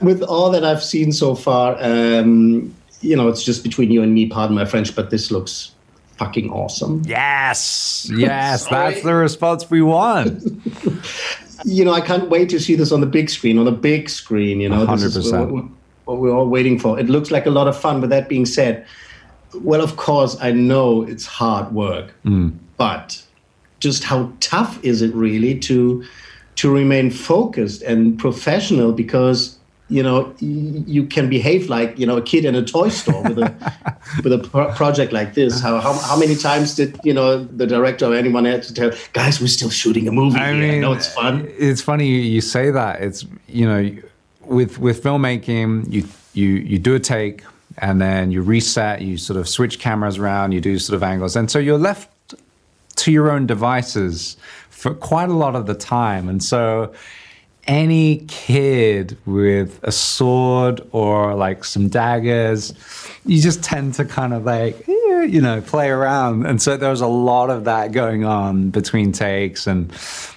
With 0.02 0.22
all 0.22 0.52
that 0.52 0.66
I've 0.66 0.84
seen 0.84 1.14
so 1.14 1.34
far, 1.34 1.78
um, 1.82 2.76
you 3.00 3.16
know, 3.16 3.30
it's 3.30 3.42
just 3.42 3.64
between 3.64 3.90
you 3.90 4.04
and 4.04 4.14
me, 4.14 4.28
pardon 4.28 4.56
my 4.56 4.66
French, 4.66 4.94
but 4.96 5.12
this 5.12 5.32
looks 5.32 5.72
fucking 6.18 6.52
awesome. 6.52 7.04
Yes, 7.06 8.12
yes, 8.16 8.68
that's 8.68 9.02
the 9.04 9.16
response 9.16 9.70
we 9.70 9.82
want. 9.82 10.44
You 11.64 11.86
know, 11.86 11.94
I 11.94 12.02
can't 12.02 12.30
wait 12.30 12.50
to 12.50 12.60
see 12.60 12.76
this 12.76 12.92
on 12.92 13.00
the 13.00 13.08
big 13.08 13.30
screen, 13.30 13.58
on 13.58 13.66
the 13.66 13.72
big 13.72 14.10
screen, 14.10 14.60
you 14.60 14.68
know. 14.68 14.86
This 14.86 15.16
is 15.16 15.32
100%. 15.32 15.52
what, 15.52 15.66
what 16.04 16.18
we're 16.18 16.36
all 16.36 16.50
waiting 16.50 16.80
for. 16.80 17.00
It 17.00 17.08
looks 17.08 17.32
like 17.32 17.46
a 17.46 17.50
lot 17.50 17.68
of 17.68 17.80
fun. 17.80 18.02
With 18.02 18.10
that 18.10 18.28
being 18.28 18.46
said, 18.46 18.86
well, 19.56 19.82
of 19.82 19.96
course, 19.96 20.38
I 20.42 20.52
know 20.52 21.04
it's 21.04 21.26
hard 21.26 21.74
work, 21.74 22.12
hmm. 22.24 22.50
but 22.78 23.22
just 23.80 24.04
how 24.04 24.32
tough 24.40 24.84
is 24.84 25.02
it 25.02 25.14
really 25.14 25.58
to 25.60 26.04
to 26.56 26.74
remain 26.74 27.12
focused 27.12 27.84
and 27.84 28.18
professional 28.18 28.92
because 28.92 29.58
you 29.90 30.02
know 30.04 30.34
you 30.40 31.06
can 31.06 31.30
behave 31.30 31.70
like 31.70 31.98
you 31.98 32.06
know 32.06 32.18
a 32.18 32.22
kid 32.22 32.44
in 32.44 32.56
a 32.56 32.64
toy 32.64 32.90
store 32.90 33.22
with 33.24 33.38
a 33.38 33.96
with 34.24 34.34
a 34.34 34.40
pro- 34.40 34.74
project 34.74 35.14
like 35.14 35.34
this 35.36 35.62
how, 35.62 35.80
how 35.80 35.94
how 35.94 36.18
many 36.18 36.36
times 36.36 36.76
did 36.76 37.00
you 37.04 37.14
know 37.14 37.44
the 37.44 37.66
director 37.66 38.06
or 38.08 38.16
anyone 38.16 38.44
had 38.44 38.64
to 38.64 38.74
tell 38.74 38.92
guys 39.14 39.40
we're 39.40 39.48
still 39.48 39.70
shooting 39.70 40.08
a 40.08 40.12
movie 40.12 40.38
I 40.40 40.54
here. 40.54 40.74
I 40.74 40.80
know 40.80 40.92
it's 40.94 41.08
fun 41.14 41.48
It's 41.58 41.82
funny 41.82 42.08
you- 42.08 42.22
you 42.22 42.42
say 42.42 42.72
that. 42.72 43.02
It's 43.02 43.26
you 43.48 43.66
know, 43.66 43.96
with 44.42 44.80
with 44.80 45.04
filmmaking, 45.04 45.92
you 45.92 46.04
you 46.34 46.48
you 46.48 46.80
do 46.80 46.96
a 46.96 47.00
take 47.00 47.44
and 47.78 48.02
then 48.02 48.32
you 48.32 48.42
reset. 48.42 49.02
You 49.02 49.18
sort 49.18 49.40
of 49.40 49.48
switch 49.48 49.80
cameras 49.80 50.18
around. 50.18 50.52
You 50.52 50.62
do 50.62 50.80
sort 50.80 50.96
of 50.96 51.04
angles, 51.04 51.36
and 51.36 51.50
so 51.50 51.60
you're 51.60 51.78
left 51.78 52.10
to 52.98 53.12
your 53.12 53.30
own 53.32 53.46
devices 53.46 54.38
for 54.70 54.94
quite 54.94 55.30
a 55.30 55.34
lot 55.34 55.56
of 55.56 55.66
the 55.66 55.76
time. 55.76 56.28
And 56.30 56.44
so 56.44 56.94
any 57.68 58.26
kid 58.28 59.18
with 59.26 59.80
a 59.84 59.92
sword 59.92 60.82
or 60.92 61.36
like 61.36 61.64
some 61.64 61.90
daggers, 61.90 62.74
you 63.26 63.42
just 63.42 63.64
tend 63.64 63.94
to 63.96 64.06
kind 64.06 64.34
of 64.34 64.46
like, 64.46 64.88
"Eh, 64.88 64.97
you 65.24 65.42
know, 65.42 65.62
play 65.62 65.90
around. 65.90 66.46
And 66.46 66.62
so 66.62 66.78
there 66.78 66.90
was 66.90 67.02
a 67.02 67.08
lot 67.08 67.50
of 67.50 67.66
that 67.66 67.92
going 67.92 68.24
on 68.24 68.70
between 68.70 69.12
takes. 69.12 69.68
And, 69.68 69.92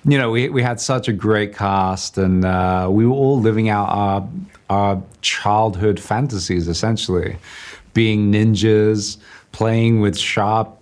you 0.04 0.18
know, 0.18 0.30
we, 0.30 0.48
we 0.48 0.62
had 0.62 0.80
such 0.80 1.08
a 1.08 1.12
great 1.12 1.54
cast 1.54 2.18
and 2.18 2.44
uh, 2.44 2.88
we 2.90 3.06
were 3.06 3.14
all 3.14 3.40
living 3.40 3.68
out 3.68 3.88
our, 3.88 4.28
our 4.68 5.02
childhood 5.22 6.00
fantasies, 6.00 6.68
essentially, 6.68 7.36
being 7.94 8.32
ninjas, 8.32 9.16
playing 9.52 10.00
with 10.00 10.16
sharp, 10.16 10.76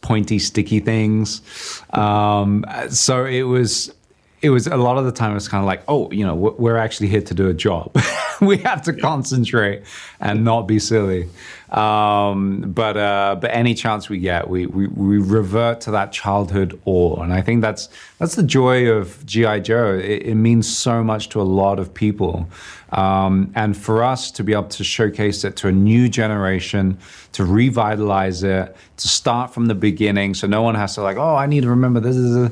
pointy, 0.00 0.38
sticky 0.38 0.80
things. 0.80 1.42
Um, 1.90 2.64
so 2.88 3.24
it 3.24 3.42
was 3.42 3.92
it 4.40 4.50
was 4.50 4.66
a 4.66 4.76
lot 4.76 4.98
of 4.98 5.04
the 5.04 5.12
time 5.12 5.32
it 5.32 5.34
was 5.34 5.48
kind 5.48 5.62
of 5.62 5.66
like 5.66 5.82
oh 5.88 6.10
you 6.12 6.24
know 6.24 6.34
we're 6.34 6.76
actually 6.76 7.08
here 7.08 7.22
to 7.22 7.34
do 7.34 7.48
a 7.48 7.54
job. 7.54 7.96
We 8.40 8.58
have 8.58 8.82
to 8.82 8.92
concentrate 8.92 9.82
and 10.20 10.44
not 10.44 10.68
be 10.68 10.78
silly. 10.78 11.28
Um, 11.70 12.60
but 12.72 12.96
uh, 12.96 13.36
but 13.40 13.50
any 13.52 13.74
chance 13.74 14.08
we 14.08 14.20
get 14.20 14.48
we, 14.48 14.66
we 14.66 14.86
we 14.86 15.18
revert 15.18 15.80
to 15.82 15.90
that 15.90 16.12
childhood 16.12 16.80
awe. 16.84 17.20
And 17.20 17.32
i 17.32 17.42
think 17.42 17.62
that's 17.62 17.88
that's 18.18 18.36
the 18.36 18.44
joy 18.44 18.88
of 18.88 19.26
gi 19.26 19.60
joe. 19.60 19.94
It, 19.94 20.22
it 20.22 20.34
means 20.36 20.74
so 20.74 21.02
much 21.02 21.30
to 21.30 21.40
a 21.40 21.48
lot 21.62 21.80
of 21.80 21.92
people. 21.92 22.48
Um, 22.92 23.52
and 23.54 23.76
for 23.76 24.02
us 24.02 24.30
to 24.30 24.44
be 24.44 24.52
able 24.52 24.68
to 24.68 24.84
showcase 24.84 25.44
it 25.44 25.56
to 25.56 25.68
a 25.68 25.72
new 25.72 26.08
generation 26.08 26.96
to 27.32 27.44
revitalize 27.44 28.42
it 28.42 28.74
to 28.96 29.08
start 29.08 29.52
from 29.52 29.66
the 29.66 29.74
beginning 29.74 30.32
so 30.32 30.46
no 30.46 30.62
one 30.62 30.74
has 30.74 30.94
to 30.94 31.02
like 31.02 31.18
oh 31.18 31.36
i 31.36 31.44
need 31.44 31.64
to 31.64 31.68
remember 31.68 32.00
this 32.00 32.16
is 32.16 32.34
a 32.34 32.50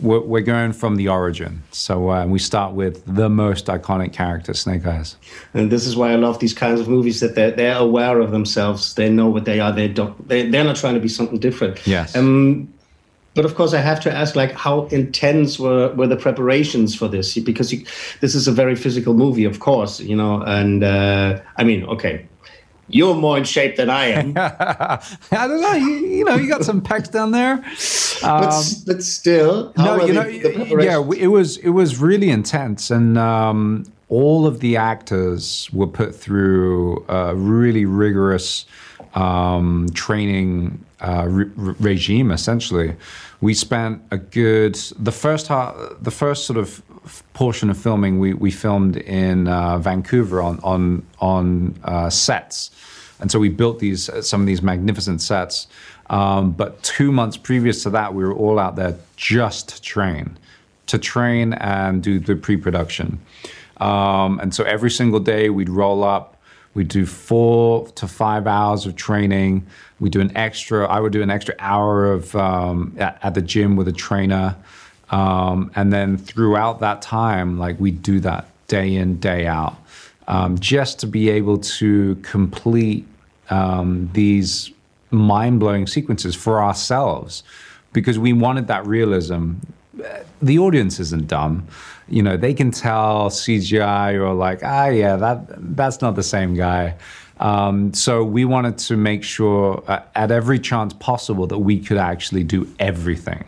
we're, 0.00 0.20
we're 0.20 0.40
going 0.40 0.72
from 0.72 0.96
the 0.96 1.08
origin. 1.08 1.62
So 1.70 2.10
uh, 2.10 2.26
we 2.26 2.38
start 2.38 2.74
with 2.74 3.04
the 3.06 3.28
most 3.28 3.66
iconic 3.66 4.12
character, 4.12 4.54
Snake 4.54 4.86
Eyes. 4.86 5.16
And 5.54 5.70
this 5.70 5.86
is 5.86 5.96
why 5.96 6.12
I 6.12 6.16
love 6.16 6.38
these 6.38 6.54
kinds 6.54 6.80
of 6.80 6.88
movies 6.88 7.20
that 7.20 7.34
they're, 7.34 7.50
they're 7.50 7.76
aware 7.76 8.20
of 8.20 8.30
themselves. 8.30 8.94
They 8.94 9.10
know 9.10 9.28
what 9.28 9.44
they 9.44 9.60
are. 9.60 9.72
They're, 9.72 9.92
they, 10.26 10.48
they're 10.48 10.64
not 10.64 10.76
trying 10.76 10.94
to 10.94 11.00
be 11.00 11.08
something 11.08 11.38
different. 11.38 11.86
Yes. 11.86 12.16
Um, 12.16 12.72
but 13.34 13.46
of 13.46 13.54
course, 13.54 13.72
I 13.72 13.78
have 13.80 13.98
to 14.00 14.12
ask, 14.12 14.36
like, 14.36 14.52
how 14.52 14.86
intense 14.86 15.58
were, 15.58 15.94
were 15.94 16.06
the 16.06 16.16
preparations 16.16 16.94
for 16.94 17.08
this? 17.08 17.38
Because 17.38 17.72
you, 17.72 17.84
this 18.20 18.34
is 18.34 18.46
a 18.46 18.52
very 18.52 18.76
physical 18.76 19.14
movie, 19.14 19.46
of 19.46 19.58
course, 19.58 20.00
you 20.00 20.14
know. 20.14 20.42
And 20.42 20.84
uh, 20.84 21.40
I 21.56 21.64
mean, 21.64 21.84
okay, 21.84 22.26
you're 22.92 23.14
more 23.14 23.38
in 23.38 23.44
shape 23.44 23.76
than 23.76 23.90
I 23.90 24.06
am. 24.06 24.34
I 24.36 25.46
don't 25.48 25.60
know. 25.60 25.72
You, 25.72 26.06
you, 26.06 26.24
know, 26.24 26.34
you 26.34 26.48
got 26.48 26.64
some 26.64 26.82
pecs 26.82 27.10
down 27.10 27.32
there. 27.32 27.54
Um, 28.22 28.44
but, 28.44 28.74
but 28.86 29.02
still, 29.02 29.72
no, 29.76 30.04
you 30.04 30.12
know, 30.12 30.26
yeah, 30.26 31.02
it 31.16 31.28
was 31.28 31.56
it 31.58 31.70
was 31.70 31.98
really 31.98 32.30
intense, 32.30 32.90
and 32.90 33.18
um, 33.18 33.84
all 34.08 34.46
of 34.46 34.60
the 34.60 34.76
actors 34.76 35.68
were 35.72 35.86
put 35.86 36.14
through 36.14 37.04
a 37.08 37.34
really 37.34 37.86
rigorous 37.86 38.66
um, 39.14 39.88
training 39.94 40.84
uh, 41.00 41.26
re- 41.28 41.50
regime. 41.56 42.30
Essentially, 42.30 42.94
we 43.40 43.54
spent 43.54 44.02
a 44.10 44.18
good 44.18 44.74
the 44.98 45.12
first 45.12 45.48
half, 45.48 45.74
the 46.00 46.10
first 46.10 46.46
sort 46.46 46.58
of 46.58 46.82
portion 47.32 47.70
of 47.70 47.78
filming 47.78 48.18
we, 48.18 48.34
we 48.34 48.50
filmed 48.50 48.96
in 48.96 49.48
uh, 49.48 49.78
Vancouver 49.78 50.40
on 50.40 50.60
on 50.62 51.04
on 51.20 51.74
uh, 51.84 52.10
sets, 52.10 52.70
and 53.20 53.30
so 53.30 53.38
we 53.38 53.48
built 53.48 53.78
these 53.78 54.10
some 54.26 54.40
of 54.40 54.46
these 54.46 54.62
magnificent 54.62 55.20
sets. 55.20 55.66
Um, 56.10 56.52
but 56.52 56.82
two 56.82 57.10
months 57.10 57.36
previous 57.36 57.82
to 57.84 57.90
that, 57.90 58.14
we 58.14 58.22
were 58.22 58.34
all 58.34 58.58
out 58.58 58.76
there 58.76 58.98
just 59.16 59.68
to 59.70 59.80
train, 59.80 60.36
to 60.86 60.98
train 60.98 61.54
and 61.54 62.02
do 62.02 62.18
the 62.18 62.36
pre-production. 62.36 63.18
Um, 63.78 64.38
and 64.40 64.54
so 64.54 64.64
every 64.64 64.90
single 64.90 65.20
day 65.20 65.48
we'd 65.48 65.70
roll 65.70 66.04
up, 66.04 66.36
we'd 66.74 66.88
do 66.88 67.06
four 67.06 67.88
to 67.88 68.06
five 68.06 68.46
hours 68.46 68.84
of 68.84 68.94
training. 68.94 69.66
We 70.00 70.10
do 70.10 70.20
an 70.20 70.36
extra. 70.36 70.86
I 70.86 71.00
would 71.00 71.12
do 71.12 71.22
an 71.22 71.30
extra 71.30 71.54
hour 71.58 72.12
of 72.12 72.36
um, 72.36 72.94
at, 72.98 73.18
at 73.22 73.34
the 73.34 73.42
gym 73.42 73.76
with 73.76 73.88
a 73.88 73.92
trainer. 73.92 74.54
Um, 75.12 75.70
and 75.76 75.92
then 75.92 76.16
throughout 76.16 76.80
that 76.80 77.02
time, 77.02 77.58
like 77.58 77.78
we 77.78 77.90
do 77.90 78.18
that 78.20 78.46
day 78.66 78.94
in, 78.94 79.20
day 79.20 79.46
out, 79.46 79.76
um, 80.26 80.58
just 80.58 80.98
to 81.00 81.06
be 81.06 81.28
able 81.28 81.58
to 81.58 82.16
complete 82.22 83.06
um, 83.50 84.08
these 84.14 84.70
mind 85.10 85.60
blowing 85.60 85.86
sequences 85.86 86.34
for 86.34 86.62
ourselves 86.62 87.42
because 87.92 88.18
we 88.18 88.32
wanted 88.32 88.66
that 88.68 88.86
realism. 88.86 89.52
The 90.40 90.58
audience 90.58 90.98
isn't 90.98 91.28
dumb. 91.28 91.68
You 92.08 92.22
know, 92.22 92.38
they 92.38 92.54
can 92.54 92.70
tell 92.70 93.28
CGI 93.28 94.14
or 94.14 94.32
like, 94.32 94.60
ah, 94.64 94.86
yeah, 94.86 95.16
that 95.16 95.76
that's 95.76 96.00
not 96.00 96.16
the 96.16 96.22
same 96.22 96.54
guy. 96.54 96.94
Um, 97.38 97.92
so 97.92 98.24
we 98.24 98.44
wanted 98.44 98.78
to 98.78 98.96
make 98.96 99.22
sure 99.22 99.82
uh, 99.86 100.00
at 100.14 100.30
every 100.30 100.58
chance 100.58 100.94
possible 100.94 101.46
that 101.48 101.58
we 101.58 101.78
could 101.78 101.98
actually 101.98 102.44
do 102.44 102.72
everything. 102.78 103.44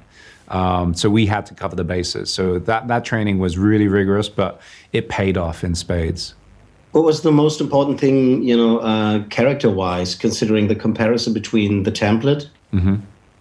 Um, 0.49 0.95
so 0.95 1.09
we 1.09 1.27
had 1.27 1.47
to 1.47 1.55
cover 1.55 1.75
the 1.75 1.85
bases. 1.85 2.33
So 2.33 2.59
that, 2.59 2.89
that 2.89 3.05
training 3.05 3.39
was 3.39 3.57
really 3.57 3.89
rigorous, 3.89 4.29
but 4.29 4.61
it 4.93 5.09
paid 5.09 5.37
off 5.37 5.65
in 5.65 5.75
spades. 5.75 6.35
What 6.93 7.05
was 7.05 7.23
the 7.23 7.33
most 7.33 7.61
important 7.61 7.99
thing, 7.99 8.43
you 8.43 8.57
know, 8.57 8.79
uh, 8.79 9.25
character-wise, 9.25 10.15
considering 10.15 10.69
the 10.69 10.77
comparison 10.77 11.33
between 11.33 11.83
the 11.83 11.91
template 11.91 12.49
mm-hmm. 12.73 12.97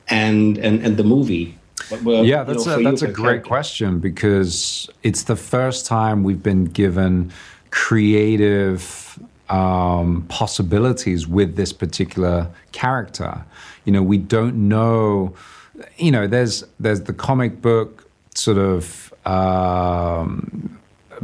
and, 0.07 0.57
and 0.57 0.83
and 0.83 0.97
the 0.97 1.03
movie? 1.03 1.57
Were, 2.03 2.23
yeah, 2.23 2.43
that's 2.43 2.65
know, 2.65 2.79
a, 2.79 2.83
that's 2.83 3.01
a 3.01 3.07
great 3.07 3.43
character? 3.43 3.47
question 3.47 3.99
because 3.99 4.89
it's 5.03 5.23
the 5.23 5.35
first 5.35 5.85
time 5.85 6.23
we've 6.23 6.41
been 6.41 6.65
given 6.65 7.31
creative 7.69 9.19
um, 9.49 10.25
possibilities 10.29 11.27
with 11.27 11.55
this 11.55 11.73
particular 11.73 12.47
character. 12.71 13.43
You 13.85 13.91
know, 13.91 14.01
we 14.01 14.17
don't 14.17 14.67
know 14.67 15.35
you 15.97 16.11
know, 16.11 16.27
there's 16.27 16.63
there's 16.79 17.01
the 17.01 17.13
comic 17.13 17.61
book 17.61 18.07
sort 18.35 18.57
of 18.57 19.13
um, 19.25 20.79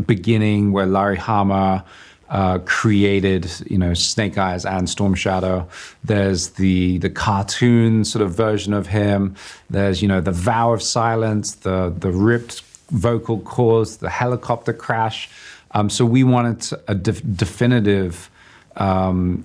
beginning 0.05 0.71
where 0.71 0.85
Larry 0.85 1.17
Hama 1.17 1.85
uh, 2.29 2.59
created, 2.59 3.51
you 3.67 3.77
know, 3.77 3.93
Snake 3.93 4.37
Eyes 4.37 4.65
and 4.65 4.89
Storm 4.89 5.15
Shadow. 5.15 5.67
There's 6.03 6.49
the 6.51 6.97
the 6.99 7.09
cartoon 7.09 8.05
sort 8.05 8.21
of 8.21 8.33
version 8.33 8.73
of 8.73 8.87
him. 8.87 9.35
There's 9.69 10.01
you 10.01 10.07
know 10.07 10.21
the 10.21 10.31
vow 10.31 10.73
of 10.73 10.81
silence, 10.81 11.55
the 11.55 11.93
the 11.97 12.11
ripped 12.11 12.61
vocal 12.91 13.39
cords, 13.41 13.97
the 13.97 14.09
helicopter 14.09 14.73
crash. 14.73 15.29
Um, 15.71 15.89
so 15.89 16.03
we 16.05 16.23
wanted 16.23 16.67
a 16.87 16.95
de- 16.95 17.21
definitive 17.21 18.31
um, 18.75 19.43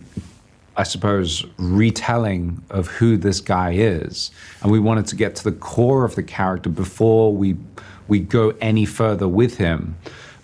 I 0.77 0.83
suppose, 0.83 1.45
retelling 1.57 2.63
of 2.71 2.89
who 2.89 3.17
this 3.17 3.41
guy 3.41 3.73
is. 3.73 4.31
And 4.63 4.73
we 4.73 4.81
wanted 4.81 5.07
to 5.07 5.17
get 5.17 5.37
to 5.37 5.45
the 5.45 5.53
core 5.53 6.05
of 6.05 6.17
the 6.17 6.23
character 6.23 6.69
before 6.69 7.33
we, 7.33 7.57
we 8.09 8.19
go 8.19 8.55
any 8.61 8.85
further 8.85 9.29
with 9.29 9.59
him. 9.59 9.97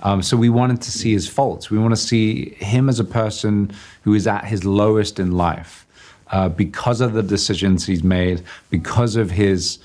Um, 0.03 0.23
so 0.23 0.37
we 0.37 0.49
wanted 0.49 0.81
to 0.83 0.91
see 0.91 1.13
his 1.13 1.29
faults. 1.29 1.71
We 1.71 1.79
want 1.79 1.93
to 1.93 2.01
see 2.01 2.51
him 2.55 2.89
as 2.89 3.01
a 3.01 3.05
person 3.05 3.73
who 4.03 4.15
is 4.15 4.27
at 4.27 4.45
his 4.45 4.65
lowest 4.65 5.19
in 5.19 5.33
life 5.33 5.87
uh, 6.29 6.49
because 6.49 7.01
of 7.01 7.13
the 7.13 7.23
decisions 7.23 7.87
he's 7.87 8.05
made, 8.05 8.43
because 8.71 9.17
of 9.17 9.33
his, 9.33 9.79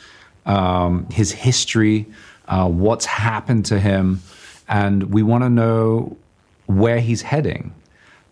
um, 0.45 1.09
his 1.09 1.31
history, 1.31 2.05
uh, 2.47 2.69
what's 2.69 3.05
happened 3.05 3.65
to 3.65 3.79
him. 3.79 4.21
And 4.67 5.11
we 5.11 5.23
want 5.23 5.43
to 5.43 5.49
know 5.49 6.17
where 6.67 6.99
he's 6.99 7.23
heading. 7.23 7.73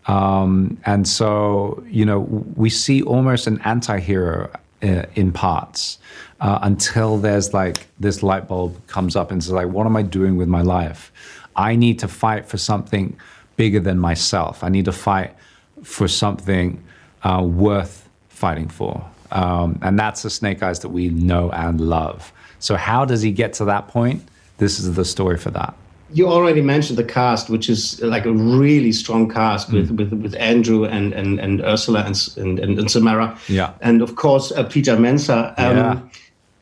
Um, 0.06 0.78
and 0.84 1.08
so, 1.08 1.82
you 1.88 2.04
know, 2.04 2.20
we 2.56 2.70
see 2.70 3.02
almost 3.02 3.46
an 3.46 3.60
anti 3.62 3.98
hero 4.00 4.50
uh, 4.82 5.04
in 5.14 5.32
parts 5.32 5.98
uh, 6.40 6.58
until 6.62 7.18
there's 7.18 7.54
like 7.54 7.86
this 7.98 8.22
light 8.22 8.46
bulb 8.46 8.86
comes 8.86 9.16
up 9.16 9.30
and 9.30 9.42
says, 9.42 9.52
like, 9.52 9.68
what 9.68 9.86
am 9.86 9.96
I 9.96 10.02
doing 10.02 10.36
with 10.36 10.48
my 10.48 10.62
life? 10.62 11.10
I 11.56 11.76
need 11.76 11.98
to 12.00 12.08
fight 12.08 12.46
for 12.46 12.58
something 12.58 13.16
bigger 13.56 13.80
than 13.80 13.98
myself. 13.98 14.62
I 14.62 14.68
need 14.68 14.84
to 14.86 14.92
fight 14.92 15.34
for 15.82 16.08
something 16.08 16.82
uh, 17.22 17.42
worth 17.42 18.08
fighting 18.28 18.68
for. 18.68 19.04
Um, 19.30 19.78
and 19.82 19.98
that's 19.98 20.22
the 20.22 20.30
Snake 20.30 20.62
Eyes 20.62 20.80
that 20.80 20.90
we 20.90 21.08
know 21.08 21.50
and 21.50 21.80
love. 21.80 22.32
So, 22.58 22.76
how 22.76 23.04
does 23.04 23.22
he 23.22 23.32
get 23.32 23.54
to 23.54 23.64
that 23.66 23.88
point? 23.88 24.22
This 24.58 24.78
is 24.78 24.94
the 24.94 25.04
story 25.04 25.38
for 25.38 25.50
that 25.50 25.74
you 26.14 26.28
already 26.28 26.62
mentioned 26.62 26.96
the 26.96 27.04
cast, 27.04 27.50
which 27.50 27.68
is 27.68 28.00
like 28.00 28.24
a 28.24 28.32
really 28.32 28.92
strong 28.92 29.28
cast 29.28 29.72
with 29.72 29.90
mm. 29.90 29.96
with, 29.98 30.12
with 30.22 30.34
Andrew 30.36 30.84
and 30.84 31.12
and, 31.12 31.40
and 31.40 31.60
Ursula 31.62 32.04
and, 32.04 32.58
and 32.58 32.78
and 32.78 32.90
Samara. 32.90 33.36
Yeah, 33.48 33.74
and 33.80 34.00
of 34.00 34.14
course 34.14 34.52
uh, 34.52 34.64
Peter 34.64 34.96
Mensah. 34.96 35.58
Um, 35.58 35.76
yeah. 35.76 36.00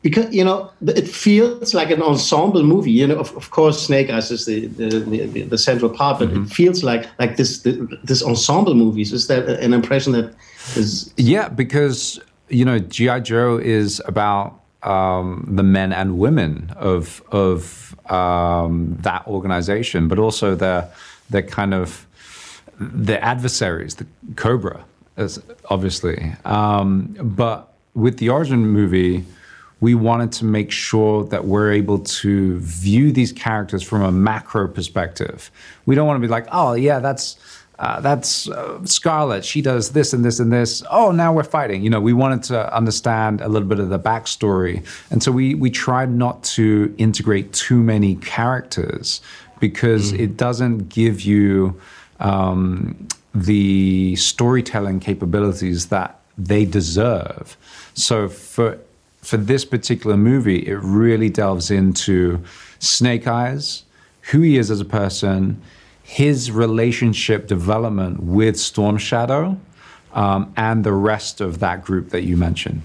Because 0.01 0.33
you 0.35 0.43
know 0.43 0.69
it 0.81 1.07
feels 1.07 1.73
like 1.73 1.89
an 1.89 2.01
ensemble 2.01 2.63
movie. 2.63 2.91
You 2.91 3.07
know, 3.07 3.19
of, 3.19 3.33
of 3.37 3.51
course, 3.51 3.81
Snake 3.81 4.09
Eyes 4.09 4.31
is 4.31 4.45
the 4.45 4.67
the, 4.67 4.99
the, 4.99 5.43
the 5.43 5.57
central 5.57 5.89
part, 5.89 6.19
but 6.19 6.29
mm-hmm. 6.29 6.43
it 6.43 6.49
feels 6.49 6.83
like 6.83 7.07
like 7.19 7.37
this 7.37 7.61
the, 7.61 7.87
this 8.03 8.21
ensemble 8.21 8.75
movies. 8.75 9.13
Is 9.13 9.27
that 9.27 9.47
an 9.47 9.73
impression 9.73 10.11
that 10.11 10.35
is? 10.75 11.13
Yeah, 11.15 11.47
because 11.47 12.19
you 12.49 12.65
know 12.65 12.79
GI 12.79 13.21
Joe 13.21 13.57
is 13.57 14.01
about 14.05 14.62
um, 14.85 15.47
the 15.49 15.63
men 15.63 15.93
and 15.93 16.17
women 16.17 16.71
of 16.77 17.21
of 17.31 17.95
um, 18.11 18.97
that 19.01 19.25
organization, 19.27 20.07
but 20.07 20.19
also 20.19 20.55
their 20.55 20.89
their 21.29 21.43
kind 21.43 21.73
of 21.73 22.05
their 22.79 23.23
adversaries, 23.23 23.95
the 23.95 24.05
Cobra. 24.35 24.83
as- 25.17 25.41
obviously. 25.69 26.33
Um, 26.45 27.15
but 27.21 27.73
with 27.93 28.17
the 28.17 28.29
origin 28.29 28.65
movie, 28.67 29.23
we 29.79 29.93
wanted 29.95 30.31
to 30.31 30.45
make 30.45 30.71
sure 30.71 31.25
that 31.25 31.45
we're 31.45 31.71
able 31.71 31.99
to 31.99 32.57
view 32.59 33.11
these 33.11 33.31
characters 33.31 33.83
from 33.83 34.01
a 34.01 34.11
macro 34.11 34.67
perspective. 34.67 35.51
We 35.85 35.93
don't 35.95 36.07
want 36.07 36.17
to 36.21 36.27
be 36.27 36.31
like, 36.31 36.47
oh 36.51 36.73
yeah, 36.73 36.99
that's 36.99 37.37
uh, 37.79 37.99
that's 38.01 38.47
uh, 38.49 38.85
Scarlett. 38.85 39.43
She 39.43 39.61
does 39.61 39.91
this 39.91 40.13
and 40.13 40.23
this 40.23 40.39
and 40.39 40.51
this. 40.53 40.83
Oh, 40.89 41.11
now 41.11 41.33
we're 41.33 41.43
fighting. 41.43 41.83
You 41.83 41.89
know, 41.89 41.99
we 41.99 42.13
wanted 42.13 42.43
to 42.43 42.73
understand 42.75 43.41
a 43.41 43.47
little 43.47 43.67
bit 43.67 43.79
of 43.79 43.89
the 43.89 43.99
backstory, 43.99 44.85
and 45.09 45.23
so 45.23 45.31
we 45.31 45.55
we 45.55 45.69
tried 45.69 46.11
not 46.11 46.43
to 46.55 46.93
integrate 46.97 47.51
too 47.53 47.81
many 47.81 48.15
characters 48.15 49.21
because 49.59 50.11
it 50.11 50.35
doesn't 50.35 50.89
give 50.89 51.21
you 51.21 51.79
um, 52.19 53.07
the 53.33 54.15
storytelling 54.17 54.99
capabilities 54.99 55.87
that 55.87 56.19
they 56.37 56.65
deserve. 56.65 57.57
So 57.93 58.27
for 58.27 58.77
for 59.21 59.37
this 59.37 59.65
particular 59.65 60.17
movie, 60.17 60.67
it 60.67 60.77
really 60.81 61.29
delves 61.29 61.71
into 61.71 62.43
Snake 62.79 63.25
Eyes, 63.25 63.83
who 64.31 64.41
he 64.41 64.57
is 64.57 64.69
as 64.69 64.81
a 64.81 64.85
person, 64.85 65.61
his 66.03 66.51
relationship 66.51 67.47
development 67.47 68.21
with 68.21 68.59
Storm 68.59 68.97
Shadow, 68.97 69.57
um, 70.13 70.53
and 70.57 70.83
the 70.83 70.93
rest 70.93 71.41
of 71.41 71.59
that 71.59 71.83
group 71.83 72.09
that 72.09 72.23
you 72.23 72.37
mentioned. 72.37 72.81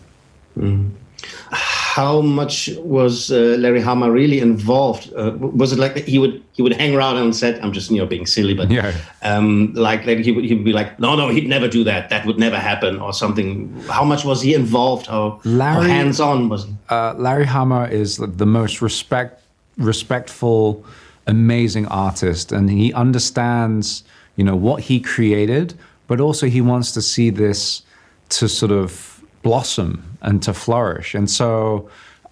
How 1.51 2.21
much 2.21 2.71
was 2.79 3.31
uh, 3.33 3.57
Larry 3.59 3.81
Hama 3.81 4.11
really 4.11 4.39
involved? 4.39 5.13
Uh, 5.15 5.33
was 5.37 5.73
it 5.73 5.79
like 5.79 5.97
he 6.07 6.19
would 6.19 6.43
he 6.53 6.63
would 6.63 6.73
hang 6.75 6.95
around 6.95 7.17
on 7.17 7.33
set? 7.33 7.63
I'm 7.63 7.73
just 7.73 7.91
you 7.91 7.99
know 7.99 8.07
being 8.07 8.25
silly, 8.27 8.55
but 8.55 8.71
Yeah. 8.71 8.93
um, 9.23 9.73
like 9.75 10.07
like 10.07 10.19
he 10.19 10.31
would 10.31 10.45
he 10.45 10.55
would 10.55 10.65
be 10.65 10.73
like, 10.73 10.99
no, 11.01 11.17
no, 11.17 11.29
he'd 11.29 11.49
never 11.49 11.67
do 11.69 11.83
that. 11.85 12.09
That 12.11 12.25
would 12.25 12.39
never 12.39 12.57
happen, 12.57 13.01
or 13.01 13.13
something. 13.13 13.75
How 13.91 14.05
much 14.05 14.25
was 14.25 14.41
he 14.43 14.55
involved? 14.55 15.07
How, 15.07 15.41
how 15.45 15.81
hands 15.81 16.21
on 16.21 16.49
was 16.49 16.65
he? 16.67 16.73
uh, 16.89 17.15
Larry 17.15 17.47
Hama 17.47 17.89
is 17.91 18.17
the 18.19 18.47
most 18.47 18.81
respect, 18.81 19.43
respectful, 19.77 20.85
amazing 21.29 21.87
artist, 21.87 22.53
and 22.53 22.71
he 22.71 22.93
understands, 22.95 24.03
you 24.37 24.45
know, 24.45 24.57
what 24.57 24.83
he 24.83 24.99
created, 24.99 25.75
but 26.07 26.21
also 26.21 26.47
he 26.47 26.61
wants 26.61 26.93
to 26.93 27.03
see 27.03 27.31
this 27.31 27.83
to 28.31 28.49
sort 28.49 28.73
of 28.73 29.23
blossom 29.43 30.03
and 30.23 30.43
to 30.43 30.53
flourish. 30.53 31.15
And 31.15 31.31
so, 31.31 31.89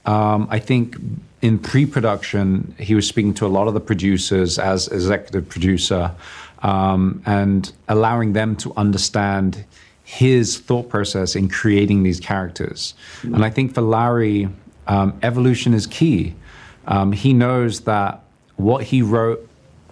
um, 0.06 0.48
I 0.50 0.58
think 0.58 0.96
in 1.42 1.58
pre-production, 1.58 2.74
he 2.78 2.94
was 2.94 3.06
speaking 3.06 3.34
to 3.34 3.46
a 3.46 3.48
lot 3.48 3.68
of 3.68 3.74
the 3.74 3.80
producers 3.80 4.58
as 4.58 4.88
executive 4.88 5.48
producer, 5.48 6.10
um, 6.62 7.22
and 7.26 7.72
allowing 7.88 8.32
them 8.32 8.56
to 8.56 8.72
understand 8.76 9.64
his 10.04 10.58
thought 10.58 10.88
process 10.88 11.36
in 11.36 11.48
creating 11.48 12.02
these 12.02 12.20
characters. 12.20 12.94
And 13.22 13.44
I 13.44 13.50
think 13.50 13.74
for 13.74 13.82
Larry, 13.82 14.48
um, 14.86 15.18
evolution 15.22 15.74
is 15.74 15.86
key. 15.86 16.34
Um, 16.86 17.12
he 17.12 17.32
knows 17.32 17.80
that 17.80 18.22
what 18.56 18.84
he 18.84 19.02
wrote 19.02 19.48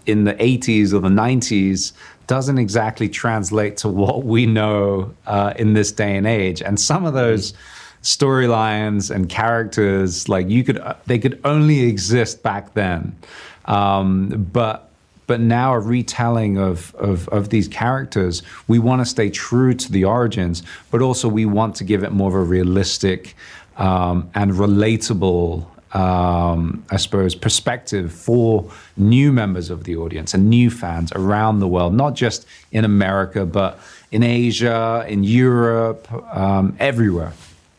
in 0.06 0.24
the 0.24 0.34
80s 0.34 0.92
or 0.92 1.00
the 1.00 1.08
90s 1.08 1.92
doesn't 2.26 2.58
exactly 2.58 3.08
translate 3.08 3.76
to 3.78 3.88
what 3.88 4.24
we 4.24 4.46
know 4.46 5.14
uh, 5.26 5.52
in 5.56 5.74
this 5.74 5.92
day 5.92 6.16
and 6.16 6.26
age. 6.26 6.62
And 6.62 6.78
some 6.78 7.04
of 7.04 7.14
those 7.14 7.54
storylines 8.02 9.14
and 9.14 9.28
characters, 9.28 10.28
like 10.28 10.48
you 10.48 10.64
could, 10.64 10.82
they 11.06 11.18
could 11.18 11.40
only 11.44 11.80
exist 11.80 12.42
back 12.42 12.74
then. 12.74 13.16
Um, 13.66 14.48
but 14.52 14.90
but 15.26 15.40
now 15.40 15.72
a 15.72 15.80
retelling 15.80 16.58
of, 16.58 16.94
of, 16.96 17.28
of 17.28 17.48
these 17.48 17.68
characters, 17.68 18.42
we 18.68 18.78
want 18.78 19.00
to 19.00 19.06
stay 19.06 19.30
true 19.30 19.74
to 19.74 19.90
the 19.90 20.04
origins, 20.04 20.62
but 20.90 21.00
also 21.00 21.28
we 21.28 21.46
want 21.46 21.74
to 21.76 21.84
give 21.84 22.02
it 22.02 22.12
more 22.12 22.28
of 22.28 22.34
a 22.34 22.40
realistic 22.40 23.34
um, 23.76 24.30
and 24.34 24.52
relatable, 24.52 25.66
um, 25.94 26.84
I 26.90 26.96
suppose, 26.96 27.34
perspective 27.34 28.12
for 28.12 28.70
new 28.96 29.32
members 29.32 29.70
of 29.70 29.84
the 29.84 29.96
audience 29.96 30.34
and 30.34 30.50
new 30.50 30.68
fans 30.68 31.12
around 31.12 31.60
the 31.60 31.68
world, 31.68 31.94
not 31.94 32.14
just 32.14 32.46
in 32.72 32.84
America, 32.84 33.46
but 33.46 33.78
in 34.10 34.22
Asia, 34.22 35.04
in 35.08 35.22
Europe, 35.22 36.10
um, 36.36 36.76
everywhere. 36.80 37.32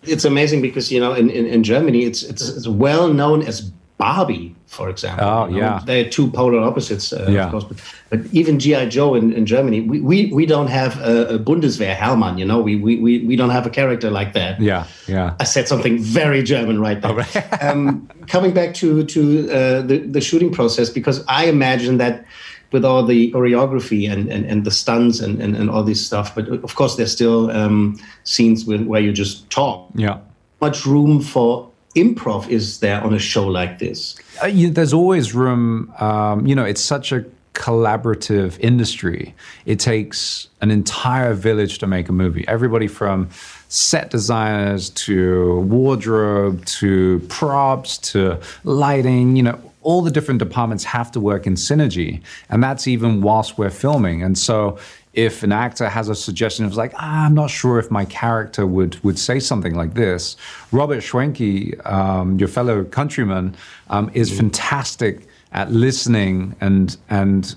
It's 0.03 0.24
amazing 0.24 0.62
because 0.62 0.91
you 0.91 1.00
know 1.00 1.13
in, 1.13 1.29
in, 1.29 1.45
in 1.45 1.63
Germany 1.63 2.03
it's, 2.03 2.24
it's 2.24 2.48
it's 2.48 2.67
well 2.67 3.12
known 3.12 3.41
as 3.41 3.62
Barbie, 3.98 4.54
for 4.67 4.89
example. 4.89 5.25
Oh, 5.25 5.45
yeah. 5.48 5.81
they're 5.86 6.10
two 6.10 6.29
polar 6.31 6.60
opposites, 6.60 7.13
uh, 7.13 7.27
Yeah. 7.29 7.46
of 7.46 7.51
course. 7.51 7.63
But, 7.63 7.77
but 8.09 8.20
even 8.33 8.59
GI 8.59 8.87
Joe 8.90 9.16
in, 9.16 9.31
in 9.33 9.46
Germany, 9.46 9.81
we, 9.81 10.01
we, 10.01 10.31
we 10.33 10.46
don't 10.46 10.68
have 10.68 11.00
a, 11.01 11.35
a 11.35 11.40
Bundeswehr 11.40 11.96
Hellmann. 11.96 12.37
You 12.37 12.46
know, 12.46 12.59
we, 12.61 12.75
we 12.75 12.98
we 12.98 13.20
we 13.20 13.35
don't 13.35 13.51
have 13.51 13.66
a 13.66 13.70
character 13.70 14.09
like 14.09 14.33
that. 14.33 14.59
Yeah, 14.59 14.85
yeah. 15.07 15.35
I 15.40 15.44
said 15.44 15.68
something 15.68 16.00
very 16.00 16.44
German 16.44 16.79
right 16.79 17.01
there. 17.01 17.25
um, 17.61 18.07
coming 18.27 18.53
back 18.53 18.74
to 18.75 19.03
to 19.05 19.50
uh, 19.51 19.81
the 19.81 20.00
the 20.00 20.22
shooting 20.22 20.51
process, 20.51 20.90
because 20.90 21.24
I 21.27 21.46
imagine 21.46 21.98
that 21.98 22.25
with 22.72 22.83
all 22.83 23.05
the 23.05 23.31
choreography 23.31 24.11
and, 24.11 24.27
and, 24.29 24.46
and 24.46 24.66
the 24.66 24.72
stunts 24.72 25.22
and, 25.22 25.42
and, 25.42 25.55
and 25.55 25.70
all 25.70 25.83
this 25.83 26.05
stuff, 26.05 26.35
but 26.35 26.50
of 26.50 26.75
course 26.75 26.98
there's 26.98 27.11
still 27.11 27.50
um, 27.51 27.98
scenes 28.25 28.66
with, 28.66 28.81
where 28.85 29.00
you 29.00 29.13
just 29.13 29.50
talk. 29.50 29.87
Yeah. 29.96 30.18
Much 30.59 30.85
room 30.85 31.22
for 31.22 31.70
improv 31.96 32.50
is 32.50 32.79
there 32.79 33.01
on 33.01 33.14
a 33.14 33.20
show 33.20 33.48
like 33.48 33.79
this? 33.79 34.16
Uh, 34.44 34.48
you, 34.48 34.70
there's 34.70 34.94
always 34.94 35.34
room. 35.34 35.94
Um, 36.00 36.46
you 36.46 36.55
know, 36.55 36.66
it's 36.66 36.81
such 36.81 37.12
a 37.12 37.25
collaborative 37.53 38.60
industry. 38.60 39.34
It 39.66 39.79
takes 39.79 40.50
an 40.62 40.72
entire 40.72 41.34
village 41.34 41.79
to 41.79 41.88
make 41.88 42.10
a 42.10 42.12
movie. 42.12 42.46
Everybody 42.48 42.88
from 42.88 43.29
set 43.70 44.12
designers 44.12 44.90
to 44.92 45.62
wardrobe 45.62 46.66
to 46.66 47.20
props 47.29 47.98
to 47.98 48.40
lighting. 48.64 49.36
You 49.36 49.44
know, 49.44 49.72
all 49.81 50.01
the 50.01 50.12
different 50.12 50.40
departments 50.40 50.84
have 50.84 51.12
to 51.14 51.20
work 51.20 51.48
in 51.48 51.55
synergy, 51.55 52.22
and 52.50 52.62
that's 52.64 52.88
even 52.88 53.22
whilst 53.22 53.58
we're 53.58 53.72
filming. 53.72 54.22
And 54.22 54.38
so. 54.38 54.77
If 55.16 55.44
an 55.44 55.51
actor 55.51 55.88
has 55.90 56.10
a 56.10 56.16
suggestion 56.16 56.66
of 56.66 56.75
like, 56.75 56.94
ah, 56.96 57.25
I'm 57.25 57.34
not 57.34 57.50
sure 57.50 57.80
if 57.80 57.90
my 57.90 58.06
character 58.06 58.68
would 58.68 59.01
would 59.04 59.18
say 59.18 59.40
something 59.40 59.74
like 59.74 59.94
this, 59.94 60.36
Robert 60.72 61.00
Schwentke, 61.00 61.86
um, 61.90 62.38
your 62.38 62.50
fellow 62.50 62.84
countryman, 62.84 63.56
um, 63.90 64.12
is 64.14 64.38
fantastic 64.38 65.28
at 65.51 65.72
listening 65.72 66.56
and 66.60 66.98
and 67.10 67.56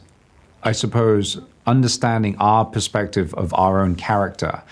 I 0.63 0.73
suppose 0.73 1.41
understanding 1.67 2.37
our 2.39 2.65
perspective 2.65 3.35
of 3.35 3.53
our 3.55 3.81
own 3.81 3.95
character. 3.95 4.63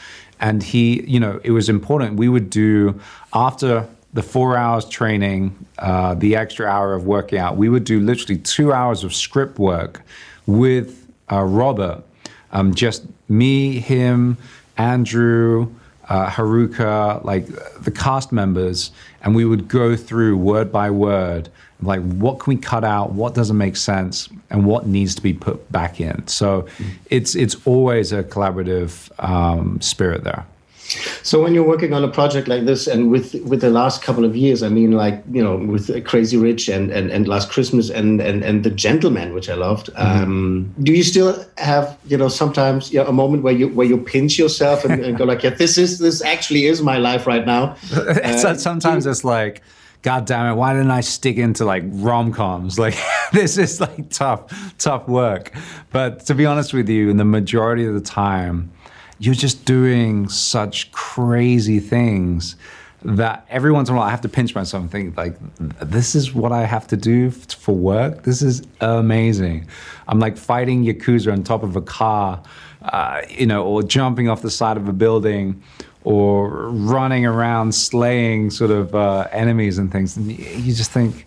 And 0.41 0.63
he, 0.63 1.03
you 1.05 1.21
know, 1.21 1.41
it 1.45 1.51
was 1.51 1.69
important. 1.69 2.17
We 2.17 2.29
would 2.29 2.51
do 2.51 3.01
after 3.33 3.89
the 4.13 4.23
four 4.23 4.57
hours 4.57 4.87
training, 4.89 5.55
uh, 5.79 6.15
the 6.15 6.37
extra 6.37 6.67
hour 6.67 6.95
of 6.95 7.07
working 7.07 7.39
out. 7.39 7.57
We 7.57 7.69
would 7.69 7.85
do 7.85 8.01
literally 8.01 8.39
two 8.41 8.73
hours 8.73 9.05
of 9.05 9.15
script 9.15 9.59
work 9.59 10.03
with 10.47 11.07
uh, 11.31 11.43
Robert. 11.43 12.03
Um, 12.53 12.75
just 12.75 13.05
me, 13.29 13.81
him, 13.81 14.37
Andrew, 14.77 15.73
uh, 16.09 16.29
Haruka, 16.29 17.25
like 17.25 17.47
the 17.81 17.91
cast 17.91 18.33
members, 18.33 18.91
and 19.23 19.35
we 19.35 19.45
would 19.45 19.69
go 19.69 19.97
through 19.97 20.37
word 20.37 20.71
by 20.71 20.91
word, 20.91 21.49
like 21.83 22.01
what 22.01 22.39
can 22.39 22.55
we 22.55 22.61
cut 22.61 22.85
out, 22.85 23.13
what 23.13 23.35
doesn't 23.35 23.59
make 23.59 23.77
sense, 23.77 24.29
and 24.51 24.65
what 24.65 24.87
needs 24.87 25.15
to 25.17 25.23
be 25.23 25.33
put 25.33 25.71
back 25.73 26.01
in. 26.01 26.27
So 26.27 26.67
it's 27.11 27.35
it's 27.35 27.57
always 27.67 28.13
a 28.13 28.23
collaborative 28.23 29.11
um, 29.23 29.81
spirit 29.81 30.25
there. 30.25 30.47
So 31.23 31.43
when 31.43 31.55
you're 31.55 31.67
working 31.67 31.93
on 31.93 32.05
a 32.05 32.09
project 32.09 32.49
like 32.49 32.65
this, 32.65 32.87
and 32.87 33.11
with 33.11 33.35
with 33.45 33.61
the 33.61 33.71
last 33.71 34.03
couple 34.03 34.25
of 34.25 34.37
years, 34.37 34.63
I 34.63 34.69
mean, 34.69 34.93
like 34.93 35.23
you 35.31 35.43
know, 35.43 35.57
with 35.57 36.05
Crazy 36.05 36.37
Rich 36.37 36.69
and 36.69 36.91
and, 36.91 37.11
and 37.11 37.27
Last 37.27 37.51
Christmas 37.51 37.91
and, 37.91 38.21
and 38.21 38.43
and 38.43 38.65
The 38.65 38.71
Gentleman, 38.71 39.35
which 39.35 39.49
I 39.49 39.55
loved. 39.55 39.91
Um, 39.97 40.73
do 40.83 40.93
you 40.93 41.03
still 41.03 41.45
have 41.59 41.99
you 42.07 42.17
know 42.17 42.29
sometimes 42.29 42.93
you 42.93 43.01
know, 43.01 43.07
a 43.07 43.13
moment 43.13 43.43
where 43.43 43.55
you 43.55 43.69
where 43.69 43.87
you 43.87 43.99
pinch 43.99 44.39
yourself 44.39 44.85
and, 44.85 45.05
and 45.05 45.17
go 45.17 45.25
like, 45.25 45.43
yeah, 45.43 45.51
this 45.51 45.79
is 45.79 45.99
this 45.99 46.23
actually 46.23 46.67
is 46.67 46.83
my 46.83 46.99
life 46.99 47.27
right 47.27 47.47
now. 47.47 47.77
So 48.37 48.55
sometimes 48.55 49.07
it's 49.07 49.25
like, 49.25 49.63
God 50.03 50.27
damn 50.27 50.53
it, 50.53 50.57
why 50.57 50.73
didn't 50.73 50.91
I 50.91 51.01
stick 51.01 51.37
into 51.37 51.65
like 51.65 51.83
rom 51.87 52.33
coms? 52.33 52.79
Like, 52.87 52.97
this 53.33 53.59
is 53.59 53.81
like 53.81 54.11
tough, 54.11 54.77
tough 54.79 55.09
work. 55.09 55.53
But 55.91 56.27
to 56.27 56.35
be 56.35 56.47
honest 56.47 56.73
with 56.73 56.89
you, 56.89 57.11
in 57.11 57.17
the 57.17 57.25
majority 57.25 57.87
of 57.87 57.95
the 57.95 58.01
time, 58.01 58.71
you're 59.19 59.35
just 59.35 59.65
doing 59.65 60.29
such 60.29 60.91
crazy 60.93 61.81
things 61.81 62.57
that 63.03 63.47
every 63.49 63.71
once 63.71 63.89
in 63.89 63.95
a 63.95 63.99
while 63.99 64.07
I 64.07 64.11
have 64.11 64.23
to 64.23 64.29
pinch 64.29 64.55
myself 64.55 64.83
and 64.83 64.91
think, 64.91 65.17
like, 65.17 65.37
this 65.59 66.15
is 66.15 66.35
what 66.35 66.53
I 66.53 66.65
have 66.65 66.87
to 66.89 66.97
do 66.97 67.31
for 67.31 67.75
work. 67.75 68.25
This 68.25 68.43
is 68.43 68.63
amazing. 68.81 69.69
I'm 70.09 70.19
like 70.19 70.37
fighting 70.37 70.85
Yakuza 70.85 71.33
on 71.33 71.45
top 71.45 71.63
of 71.63 71.77
a 71.77 71.83
car, 71.83 72.43
uh, 72.83 73.23
you 73.31 73.47
know, 73.47 73.65
or 73.65 73.83
jumping 73.83 74.29
off 74.29 74.43
the 74.43 74.51
side 74.51 74.77
of 74.77 74.89
a 74.89 74.93
building 74.93 75.63
or 76.05 76.69
running 76.71 77.27
around 77.27 77.75
slaying 77.75 78.51
sort 78.51 78.71
of 78.71 78.95
uh, 78.95 79.29
enemies 79.33 79.79
and 79.79 79.93
things. 79.93 80.17
And 80.17 80.31
you 80.31 80.75
just 80.75 80.91
think, 80.91 81.27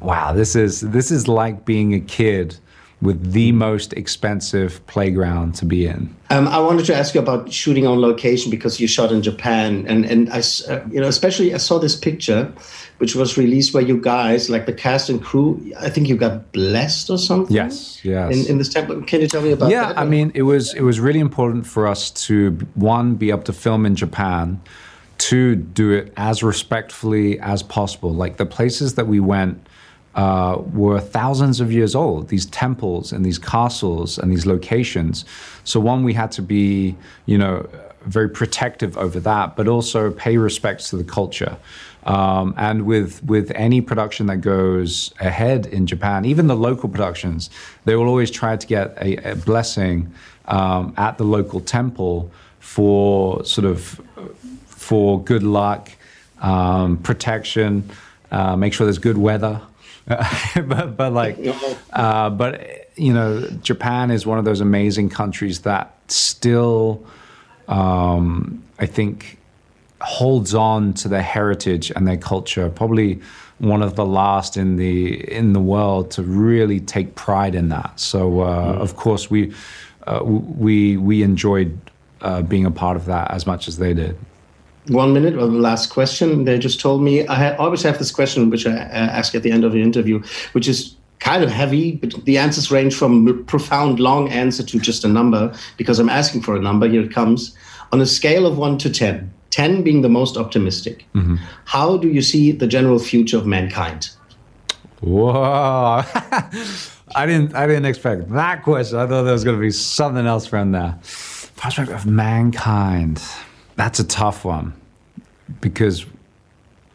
wow, 0.00 0.32
this 0.32 0.54
is 0.54 0.80
this 0.80 1.10
is 1.10 1.28
like 1.28 1.64
being 1.64 1.94
a 1.94 2.00
kid 2.00 2.56
with 3.00 3.32
the 3.32 3.52
most 3.52 3.92
expensive 3.92 4.84
playground 4.88 5.54
to 5.54 5.64
be 5.64 5.86
in. 5.86 6.14
Um, 6.30 6.48
I 6.48 6.58
wanted 6.58 6.84
to 6.86 6.94
ask 6.94 7.14
you 7.14 7.20
about 7.20 7.52
shooting 7.52 7.86
on 7.86 8.00
location 8.00 8.50
because 8.50 8.80
you 8.80 8.88
shot 8.88 9.12
in 9.12 9.22
Japan, 9.22 9.86
and 9.86 10.04
and 10.04 10.30
I, 10.30 10.40
uh, 10.68 10.84
you 10.90 11.00
know, 11.00 11.06
especially 11.06 11.54
I 11.54 11.58
saw 11.58 11.78
this 11.78 11.94
picture, 11.94 12.52
which 12.98 13.14
was 13.14 13.38
released 13.38 13.72
where 13.72 13.82
you 13.82 14.00
guys, 14.00 14.50
like 14.50 14.66
the 14.66 14.72
cast 14.72 15.08
and 15.08 15.22
crew, 15.22 15.72
I 15.78 15.90
think 15.90 16.08
you 16.08 16.16
got 16.16 16.52
blessed 16.52 17.08
or 17.08 17.18
something. 17.18 17.54
Yes, 17.54 18.04
yes. 18.04 18.34
In, 18.34 18.50
in 18.50 18.58
this 18.58 18.68
temple, 18.68 19.00
can 19.02 19.20
you 19.20 19.28
tell 19.28 19.42
me 19.42 19.52
about 19.52 19.70
yeah, 19.70 19.88
that? 19.88 19.98
I 19.98 20.04
mean, 20.04 20.32
it 20.34 20.42
was 20.42 20.74
it 20.74 20.82
was 20.82 20.98
really 20.98 21.20
important 21.20 21.66
for 21.66 21.86
us 21.86 22.10
to 22.26 22.50
one 22.74 23.14
be 23.14 23.30
able 23.30 23.42
to 23.42 23.52
film 23.52 23.86
in 23.86 23.94
Japan, 23.94 24.60
to 25.18 25.54
do 25.54 25.92
it 25.92 26.12
as 26.16 26.42
respectfully 26.42 27.38
as 27.38 27.62
possible. 27.62 28.12
Like 28.12 28.38
the 28.38 28.46
places 28.46 28.96
that 28.96 29.06
we 29.06 29.20
went 29.20 29.67
uh, 30.18 30.60
were 30.72 31.00
thousands 31.00 31.60
of 31.60 31.70
years 31.70 31.94
old, 31.94 32.26
these 32.26 32.46
temples 32.46 33.12
and 33.12 33.24
these 33.24 33.38
castles 33.38 34.18
and 34.18 34.32
these 34.32 34.46
locations. 34.46 35.24
So, 35.62 35.78
one, 35.78 36.02
we 36.02 36.12
had 36.12 36.32
to 36.32 36.42
be, 36.42 36.96
you 37.26 37.38
know, 37.38 37.68
very 38.04 38.28
protective 38.28 38.98
over 38.98 39.20
that, 39.20 39.54
but 39.54 39.68
also 39.68 40.10
pay 40.10 40.36
respects 40.36 40.90
to 40.90 40.96
the 40.96 41.04
culture. 41.04 41.56
Um, 42.02 42.52
and 42.56 42.84
with 42.84 43.22
with 43.22 43.52
any 43.54 43.80
production 43.80 44.26
that 44.26 44.38
goes 44.38 45.14
ahead 45.20 45.66
in 45.66 45.86
Japan, 45.86 46.24
even 46.24 46.48
the 46.48 46.56
local 46.56 46.88
productions, 46.88 47.48
they 47.84 47.94
will 47.94 48.08
always 48.08 48.32
try 48.32 48.56
to 48.56 48.66
get 48.66 48.96
a, 49.00 49.32
a 49.32 49.36
blessing 49.36 50.12
um, 50.46 50.94
at 50.96 51.18
the 51.18 51.24
local 51.24 51.60
temple 51.60 52.28
for 52.58 53.44
sort 53.44 53.66
of 53.66 54.00
for 54.66 55.22
good 55.22 55.44
luck, 55.44 55.90
um, 56.40 56.96
protection, 56.96 57.88
uh, 58.32 58.56
make 58.56 58.72
sure 58.72 58.84
there's 58.84 58.98
good 58.98 59.18
weather. 59.18 59.60
but, 60.66 60.96
but 60.96 61.12
like, 61.12 61.38
uh, 61.92 62.30
but 62.30 62.88
you 62.96 63.12
know, 63.12 63.46
Japan 63.62 64.10
is 64.10 64.26
one 64.26 64.38
of 64.38 64.44
those 64.44 64.60
amazing 64.60 65.10
countries 65.10 65.60
that 65.60 65.94
still, 66.08 67.04
um, 67.68 68.62
I 68.78 68.86
think, 68.86 69.38
holds 70.00 70.54
on 70.54 70.94
to 70.94 71.08
their 71.08 71.22
heritage 71.22 71.90
and 71.94 72.08
their 72.08 72.16
culture. 72.16 72.70
Probably 72.70 73.20
one 73.58 73.82
of 73.82 73.96
the 73.96 74.06
last 74.06 74.56
in 74.56 74.76
the 74.76 75.30
in 75.32 75.52
the 75.52 75.60
world 75.60 76.10
to 76.12 76.22
really 76.22 76.80
take 76.80 77.14
pride 77.14 77.54
in 77.54 77.68
that. 77.68 78.00
So, 78.00 78.40
uh, 78.40 78.78
of 78.80 78.96
course, 78.96 79.30
we 79.30 79.52
uh, 80.06 80.20
we 80.24 80.96
we 80.96 81.22
enjoyed 81.22 81.78
uh, 82.22 82.42
being 82.42 82.64
a 82.64 82.70
part 82.70 82.96
of 82.96 83.04
that 83.06 83.30
as 83.30 83.46
much 83.46 83.68
as 83.68 83.76
they 83.76 83.92
did 83.92 84.16
one 84.88 85.12
minute 85.12 85.34
or 85.34 85.46
the 85.46 85.58
last 85.58 85.90
question. 85.90 86.44
They 86.44 86.58
just 86.58 86.80
told 86.80 87.02
me 87.02 87.26
I 87.26 87.56
always 87.56 87.82
have 87.82 87.98
this 87.98 88.10
question, 88.10 88.50
which 88.50 88.66
I 88.66 88.72
ask 88.72 89.34
at 89.34 89.42
the 89.42 89.50
end 89.50 89.64
of 89.64 89.72
the 89.72 89.82
interview, 89.82 90.22
which 90.52 90.68
is 90.68 90.94
kind 91.18 91.42
of 91.42 91.50
heavy, 91.50 91.92
but 91.92 92.24
the 92.24 92.38
answers 92.38 92.70
range 92.70 92.94
from 92.94 93.44
profound, 93.46 94.00
long 94.00 94.28
answer 94.28 94.62
to 94.62 94.78
just 94.78 95.04
a 95.04 95.08
number 95.08 95.54
because 95.76 95.98
I'm 95.98 96.08
asking 96.08 96.42
for 96.42 96.56
a 96.56 96.60
number. 96.60 96.88
Here 96.88 97.02
it 97.02 97.12
comes. 97.12 97.56
On 97.92 98.00
a 98.00 98.06
scale 98.06 98.46
of 98.46 98.58
one 98.58 98.78
to 98.78 98.90
10, 98.90 99.32
10 99.50 99.82
being 99.82 100.02
the 100.02 100.08
most 100.08 100.36
optimistic, 100.36 101.06
mm-hmm. 101.14 101.36
how 101.64 101.96
do 101.96 102.08
you 102.08 102.22
see 102.22 102.52
the 102.52 102.66
general 102.66 102.98
future 102.98 103.38
of 103.38 103.46
mankind? 103.46 104.10
Whoa. 105.00 106.02
I 107.14 107.26
didn't 107.26 107.54
I 107.54 107.66
didn't 107.66 107.86
expect 107.86 108.30
that 108.32 108.62
question. 108.62 108.98
I 108.98 109.06
thought 109.06 109.22
there 109.22 109.32
was 109.32 109.44
going 109.44 109.56
to 109.56 109.60
be 109.60 109.70
something 109.70 110.26
else 110.26 110.46
from 110.46 110.72
there. 110.72 110.98
Prospect 111.56 111.90
of 111.90 112.06
mankind. 112.06 113.22
That's 113.78 114.00
a 114.00 114.04
tough 114.04 114.44
one 114.44 114.74
because 115.60 116.04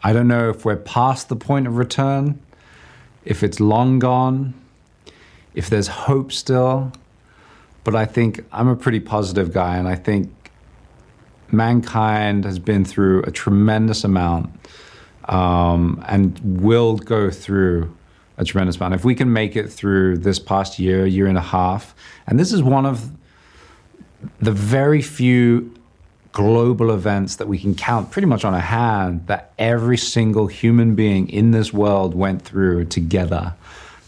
I 0.04 0.12
don't 0.12 0.28
know 0.28 0.50
if 0.50 0.66
we're 0.66 0.76
past 0.76 1.30
the 1.30 1.36
point 1.38 1.66
of 1.66 1.78
return, 1.78 2.42
if 3.24 3.42
it's 3.42 3.62
long 3.62 4.00
gone, 4.00 4.54
if 5.56 5.70
there's 5.70 5.88
hope 5.88 6.34
still. 6.34 6.92
But 7.86 7.96
I 7.96 8.04
think 8.04 8.44
I'm 8.52 8.68
a 8.68 8.76
pretty 8.76 9.00
positive 9.00 9.54
guy, 9.54 9.78
and 9.78 9.88
I 9.88 9.96
think 9.96 10.30
mankind 11.50 12.44
has 12.44 12.60
been 12.60 12.84
through 12.84 13.24
a 13.24 13.32
tremendous 13.32 14.04
amount 14.04 14.50
um, 15.30 16.04
and 16.10 16.38
will 16.62 16.98
go 16.98 17.32
through 17.32 17.96
a 18.36 18.44
tremendous 18.44 18.76
amount. 18.76 18.94
If 18.94 19.06
we 19.06 19.16
can 19.16 19.32
make 19.32 19.56
it 19.56 19.72
through 19.72 20.18
this 20.18 20.38
past 20.38 20.80
year, 20.80 21.06
year 21.06 21.28
and 21.28 21.38
a 21.38 21.42
half, 21.42 21.96
and 22.28 22.38
this 22.38 22.52
is 22.52 22.62
one 22.62 22.86
of 22.86 23.10
the 24.42 24.52
very 24.52 25.02
few 25.02 25.74
global 26.34 26.92
events 26.92 27.38
that 27.38 27.48
we 27.48 27.58
can 27.58 27.74
count 27.76 28.12
pretty 28.12 28.26
much 28.26 28.44
on 28.44 28.54
a 28.54 28.60
hand 28.60 29.26
that 29.28 29.54
every 29.58 29.98
single 29.98 30.48
human 30.48 30.96
being 30.96 31.30
in 31.30 31.52
this 31.52 31.72
world 31.72 32.14
went 32.14 32.42
through 32.42 32.84
together. 32.86 33.54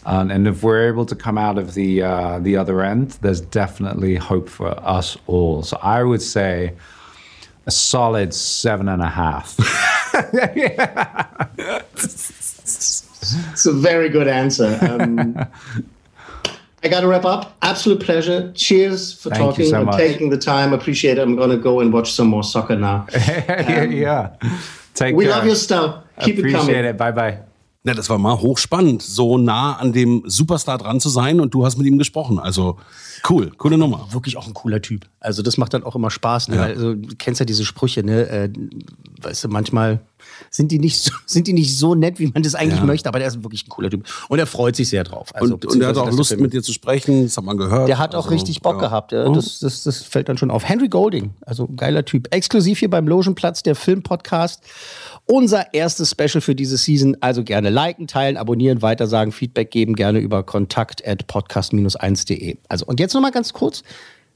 Um, 0.04 0.30
and 0.30 0.46
if 0.46 0.62
we're 0.62 0.86
able 0.88 1.06
to 1.06 1.16
come 1.16 1.38
out 1.38 1.56
of 1.56 1.74
the 1.74 2.02
uh, 2.02 2.38
the 2.40 2.56
other 2.56 2.82
end, 2.82 3.12
there's 3.22 3.40
definitely 3.40 4.16
hope 4.16 4.48
for 4.48 4.68
us 4.86 5.16
all. 5.26 5.62
So 5.62 5.78
I 5.82 6.02
would 6.02 6.22
say 6.22 6.74
a 7.66 7.70
solid 7.70 8.34
seven 8.34 8.88
and 8.88 9.02
a 9.02 9.08
half. 9.08 9.56
it's 13.52 13.66
a 13.66 13.72
very 13.72 14.08
good 14.08 14.28
answer. 14.28 14.78
Um, 14.82 15.36
I 16.86 16.88
got 16.88 17.00
to 17.00 17.08
wrap 17.08 17.24
up. 17.24 17.56
Absolute 17.62 18.00
pleasure. 18.00 18.52
Cheers 18.54 19.12
for 19.12 19.30
Thank 19.30 19.42
talking 19.42 19.66
so 19.66 19.78
and 19.78 19.86
much. 19.86 19.96
taking 19.96 20.30
the 20.30 20.38
time. 20.38 20.72
Appreciate 20.72 21.18
it. 21.18 21.22
I'm 21.22 21.34
going 21.34 21.50
to 21.50 21.56
go 21.56 21.80
and 21.80 21.92
watch 21.92 22.12
some 22.12 22.28
more 22.28 22.44
soccer 22.44 22.76
now. 22.76 23.06
Um, 23.48 23.92
yeah. 23.92 24.36
Take 24.94 25.16
we 25.16 25.24
care. 25.24 25.34
love 25.34 25.46
your 25.46 25.56
stuff. 25.56 26.04
Keep 26.20 26.38
Appreciate 26.38 26.60
it 26.60 26.66
coming. 26.66 26.84
It. 26.84 26.96
Bye 26.96 27.12
bye. 27.12 27.38
Ja, 27.84 27.94
das 27.94 28.08
war 28.08 28.18
mal 28.18 28.40
hochspannend, 28.40 29.02
so 29.02 29.38
nah 29.38 29.74
an 29.74 29.92
dem 29.92 30.22
Superstar 30.26 30.78
dran 30.78 31.00
zu 31.00 31.08
sein 31.08 31.40
und 31.40 31.54
du 31.54 31.64
hast 31.64 31.76
mit 31.76 31.86
ihm 31.86 31.98
gesprochen. 31.98 32.38
Also 32.38 32.78
cool, 33.28 33.50
coole 33.56 33.78
Nummer. 33.78 34.08
Wirklich 34.10 34.36
auch 34.36 34.46
ein 34.46 34.54
cooler 34.54 34.80
Typ. 34.80 35.06
Also 35.20 35.42
das 35.42 35.56
macht 35.56 35.74
dann 35.74 35.84
auch 35.84 35.94
immer 35.96 36.10
Spaß. 36.10 36.48
Ne? 36.48 36.56
Ja. 36.56 36.62
Also, 36.62 36.94
du 36.94 37.14
kennst 37.16 37.40
ja 37.40 37.46
diese 37.46 37.64
Sprüche, 37.64 38.02
ne? 38.02 38.28
Äh, 38.28 38.48
weißt 39.22 39.44
du, 39.44 39.48
manchmal 39.48 40.00
sind 40.50 40.72
die 40.72 40.78
nicht 40.78 40.98
so, 41.00 41.12
sind 41.26 41.46
die 41.46 41.52
nicht 41.52 41.76
so 41.76 41.94
nett, 41.94 42.18
wie 42.18 42.28
man 42.28 42.42
das 42.42 42.54
eigentlich 42.54 42.80
ja. 42.80 42.86
möchte, 42.86 43.08
aber 43.08 43.18
der 43.18 43.28
ist 43.28 43.42
wirklich 43.42 43.66
ein 43.66 43.68
cooler 43.68 43.90
Typ. 43.90 44.04
Und 44.28 44.38
er 44.38 44.46
freut 44.46 44.76
sich 44.76 44.88
sehr 44.88 45.04
drauf. 45.04 45.34
Also, 45.34 45.54
und, 45.54 45.66
und 45.66 45.80
er 45.80 45.88
hat 45.88 45.96
auch 45.96 46.10
Lust, 46.10 46.36
mit 46.38 46.52
dir 46.52 46.62
zu 46.62 46.72
sprechen, 46.72 47.24
das 47.24 47.36
hat 47.36 47.44
man 47.44 47.56
gehört. 47.56 47.88
Der 47.88 47.98
hat 47.98 48.14
auch 48.14 48.24
also, 48.24 48.30
richtig 48.30 48.62
Bock 48.62 48.76
ja. 48.76 48.88
gehabt. 48.88 49.12
Das, 49.12 49.60
das, 49.60 49.84
das 49.84 50.02
fällt 50.02 50.28
dann 50.28 50.38
schon 50.38 50.50
auf. 50.50 50.68
Henry 50.68 50.88
Golding, 50.88 51.34
also 51.42 51.68
geiler 51.68 52.04
Typ. 52.04 52.34
Exklusiv 52.34 52.78
hier 52.78 52.90
beim 52.90 53.08
Logenplatz, 53.08 53.62
der 53.62 53.74
Filmpodcast. 53.74 54.62
Unser 55.26 55.74
erstes 55.74 56.10
Special 56.10 56.40
für 56.40 56.54
diese 56.54 56.76
Season. 56.76 57.16
Also 57.20 57.42
gerne 57.42 57.70
liken, 57.70 58.06
teilen, 58.06 58.36
abonnieren, 58.36 58.82
weitersagen, 58.82 59.32
Feedback 59.32 59.70
geben, 59.70 59.94
gerne 59.94 60.18
über 60.18 60.42
kontakt 60.42 61.06
at 61.06 61.26
podcast-1.de. 61.26 62.58
Also, 62.68 62.86
und 62.86 63.00
jetzt 63.00 63.14
nochmal 63.14 63.32
ganz 63.32 63.52
kurz. 63.52 63.82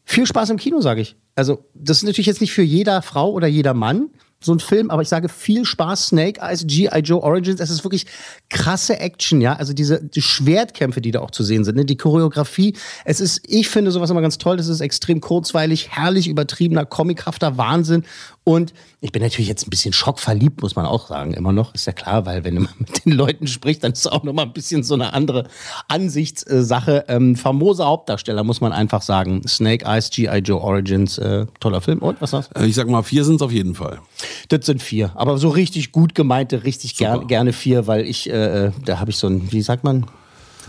Viel 0.05 0.27
Spaß 0.27 0.51
im 0.51 0.57
Kino, 0.57 0.81
sage 0.81 1.03
ich. 1.03 1.15
Also, 1.37 1.65
das 1.75 1.99
ist 1.99 2.03
natürlich 2.03 2.27
jetzt 2.27 2.41
nicht 2.41 2.53
für 2.53 2.63
jeder 2.63 3.03
Frau 3.03 3.31
oder 3.31 3.47
jeder 3.47 3.75
Mann 3.75 4.11
so 4.43 4.55
ein 4.55 4.61
Film, 4.61 4.91
aber 4.91 5.03
ich 5.03 5.09
sage 5.09 5.29
viel 5.29 5.67
Spaß. 5.67 6.09
Snake 6.09 6.41
Eyes, 6.41 6.65
G.I. 6.67 7.01
Joe 7.01 7.23
Origins. 7.23 7.61
Es 7.61 7.69
ist 7.69 7.85
wirklich 7.85 8.07
krasse 8.49 8.99
Action, 8.99 9.43
ja. 9.43 9.53
Also 9.53 9.75
diese 9.75 10.03
die 10.03 10.23
Schwertkämpfe, 10.23 11.03
die 11.03 11.11
da 11.11 11.21
auch 11.21 11.31
zu 11.31 11.43
sehen 11.43 11.63
sind, 11.63 11.77
ne? 11.77 11.85
die 11.85 11.99
Choreografie. 11.99 12.75
Es 13.05 13.21
ist, 13.21 13.43
ich 13.47 13.69
finde 13.69 13.91
sowas 13.91 14.09
immer 14.09 14.23
ganz 14.23 14.39
toll. 14.39 14.57
Das 14.57 14.69
ist 14.69 14.81
extrem 14.81 15.21
kurzweilig, 15.21 15.91
herrlich 15.91 16.27
übertriebener, 16.27 16.87
comichafter 16.87 17.59
Wahnsinn. 17.59 18.05
Und 18.43 18.73
ich 19.03 19.13
bin 19.13 19.23
natürlich 19.23 19.49
jetzt 19.49 19.67
ein 19.67 19.71
bisschen 19.71 19.93
schockverliebt, 19.93 20.63
muss 20.63 20.75
man 20.75 20.87
auch 20.87 21.09
sagen, 21.09 21.35
immer 21.35 21.53
noch. 21.53 21.75
Ist 21.75 21.87
ja 21.87 21.93
klar, 21.93 22.25
weil 22.25 22.43
wenn 22.43 22.55
man 22.55 22.69
mit 22.79 23.05
den 23.05 23.13
Leuten 23.13 23.47
spricht, 23.47 23.85
dann 23.85 23.93
ist 23.93 24.01
es 24.01 24.07
auch 24.07 24.23
nochmal 24.23 24.47
ein 24.47 24.53
bisschen 24.55 24.83
so 24.83 24.95
eine 24.95 25.13
andere 25.13 25.45
Ansichtssache. 25.89 27.05
Ähm, 27.09 27.37
famoser 27.37 27.85
Hauptdarsteller, 27.85 28.43
muss 28.43 28.63
man 28.63 28.73
einfach 28.73 29.03
sagen. 29.03 29.47
Snake 29.47 29.85
Eyes, 29.85 30.09
G.I. 30.11 30.39
Joe 30.39 30.61
Origins, 30.61 31.19
äh, 31.19 31.45
toller 31.61 31.83
Film. 31.83 31.99
Und 31.99 32.21
was 32.23 32.31
du? 32.31 32.43
Äh, 32.55 32.67
ich 32.67 32.75
sag 32.75 32.89
mal, 32.89 33.03
vier 33.03 33.25
sind 33.25 33.37
es 33.37 33.43
auf 33.43 33.53
jeden 33.53 33.75
Fall. 33.75 34.01
Das 34.49 34.67
sind 34.67 34.83
vier. 34.83 35.13
Aber 35.15 35.39
so 35.39 35.49
richtig 35.49 35.93
gut 35.93 36.15
gemeinte, 36.15 36.65
richtig 36.65 36.97
ger 36.97 37.25
gerne 37.27 37.53
vier, 37.53 37.87
weil 37.87 38.07
ich, 38.07 38.31
äh, 38.31 38.67
äh 38.67 38.73
da 38.85 39.01
habe 39.01 39.11
ich 39.11 39.17
so 39.17 39.27
ein, 39.27 39.51
wie 39.53 39.63
sagt 39.63 39.85
man, 39.85 40.07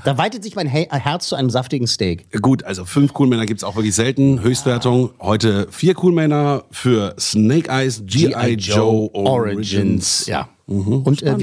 da 0.04 0.18
weitet 0.18 0.44
sich 0.44 0.56
mein 0.56 0.68
Herz 0.68 1.28
zu 1.28 1.36
einem 1.36 1.50
saftigen 1.50 1.86
Steak. 1.86 2.26
Gut, 2.42 2.64
also 2.64 2.86
fünf 2.86 3.14
Coolmänner 3.14 3.46
gibt 3.46 3.60
es 3.60 3.64
auch 3.64 3.76
wirklich 3.76 3.94
selten. 3.94 4.42
Höchstwertung. 4.42 5.12
Heute 5.20 5.68
vier 5.70 5.94
Coolmänner 5.94 6.64
für 6.72 7.16
Snake 7.20 7.70
Eyes 7.70 8.02
G.I. 8.06 8.54
Joe 8.54 9.10
Origins. 9.14 9.28
Origins. 9.30 10.26
Ja. 10.26 10.50
Mhm, 10.72 11.02
und 11.04 11.24
äh, 11.24 11.36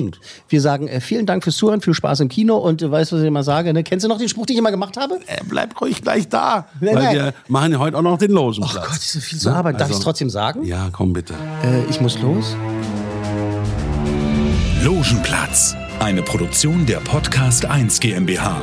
wir 0.48 0.60
sagen 0.60 0.88
äh, 0.88 1.00
vielen 1.00 1.26
Dank 1.26 1.44
fürs 1.44 1.56
Zuhören, 1.56 1.80
viel 1.80 1.94
Spaß 1.94 2.20
im 2.20 2.28
Kino 2.28 2.56
und 2.56 2.82
äh, 2.82 2.90
weißt 2.90 3.12
du, 3.12 3.16
was 3.16 3.22
ich 3.22 3.28
immer 3.28 3.44
sage? 3.44 3.72
Ne? 3.72 3.82
Kennst 3.84 4.04
du 4.04 4.08
noch 4.08 4.18
den 4.18 4.28
Spruch, 4.28 4.46
den 4.46 4.54
ich 4.54 4.58
immer 4.58 4.70
gemacht 4.70 4.96
habe? 4.96 5.16
Äh, 5.26 5.38
bleib 5.48 5.80
ruhig 5.80 6.02
gleich 6.02 6.28
da, 6.28 6.66
nein, 6.80 6.96
weil 6.96 7.04
nein. 7.04 7.14
wir 7.14 7.34
machen 7.48 7.72
ja 7.72 7.78
heute 7.78 7.96
auch 7.98 8.02
noch 8.02 8.18
den 8.18 8.32
Logenplatz. 8.32 8.76
Oh 8.76 8.80
Gott, 8.80 8.96
ist 8.96 9.12
so 9.12 9.20
viel 9.20 9.38
zu 9.38 9.50
arbeiten. 9.50 9.76
Also, 9.76 9.84
Darf 9.84 9.90
ich 9.90 9.96
es 9.98 10.02
trotzdem 10.02 10.30
sagen? 10.30 10.64
Ja, 10.64 10.88
komm 10.92 11.12
bitte. 11.12 11.34
Äh, 11.62 11.90
ich 11.90 12.00
muss 12.00 12.18
los. 12.20 12.56
Logenplatz 14.82 15.74
eine 16.00 16.22
Produktion 16.22 16.86
der 16.86 16.98
Podcast 16.98 17.64
1 17.64 18.00
GmbH. 18.00 18.62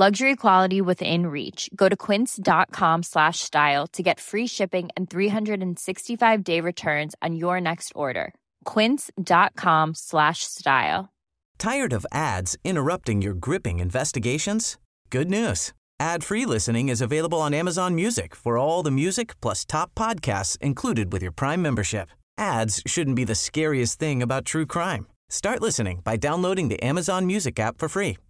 Luxury 0.00 0.34
quality 0.34 0.80
within 0.80 1.26
reach. 1.26 1.68
Go 1.76 1.86
to 1.90 1.94
quince.com 1.94 3.02
slash 3.02 3.40
style 3.40 3.86
to 3.88 4.02
get 4.02 4.18
free 4.18 4.46
shipping 4.46 4.88
and 4.96 5.10
365 5.10 6.42
day 6.42 6.62
returns 6.62 7.14
on 7.20 7.36
your 7.36 7.60
next 7.60 7.92
order. 7.94 8.32
Quince.com 8.64 9.92
slash 9.94 10.44
style. 10.44 11.12
Tired 11.58 11.92
of 11.92 12.06
ads 12.10 12.56
interrupting 12.64 13.20
your 13.20 13.34
gripping 13.34 13.78
investigations? 13.78 14.78
Good 15.10 15.28
news. 15.28 15.74
Ad-free 16.00 16.46
listening 16.46 16.88
is 16.88 17.02
available 17.02 17.42
on 17.42 17.52
Amazon 17.52 17.94
Music 17.94 18.34
for 18.34 18.56
all 18.56 18.82
the 18.82 18.90
music 18.90 19.38
plus 19.42 19.66
top 19.66 19.94
podcasts 19.94 20.56
included 20.62 21.12
with 21.12 21.20
your 21.20 21.32
Prime 21.32 21.60
membership. 21.60 22.08
Ads 22.38 22.82
shouldn't 22.86 23.16
be 23.16 23.24
the 23.24 23.34
scariest 23.34 23.98
thing 23.98 24.22
about 24.22 24.46
true 24.46 24.64
crime. 24.64 25.08
Start 25.28 25.60
listening 25.60 26.00
by 26.04 26.16
downloading 26.16 26.68
the 26.70 26.82
Amazon 26.82 27.26
Music 27.26 27.60
app 27.60 27.76
for 27.76 27.90
free 27.90 28.16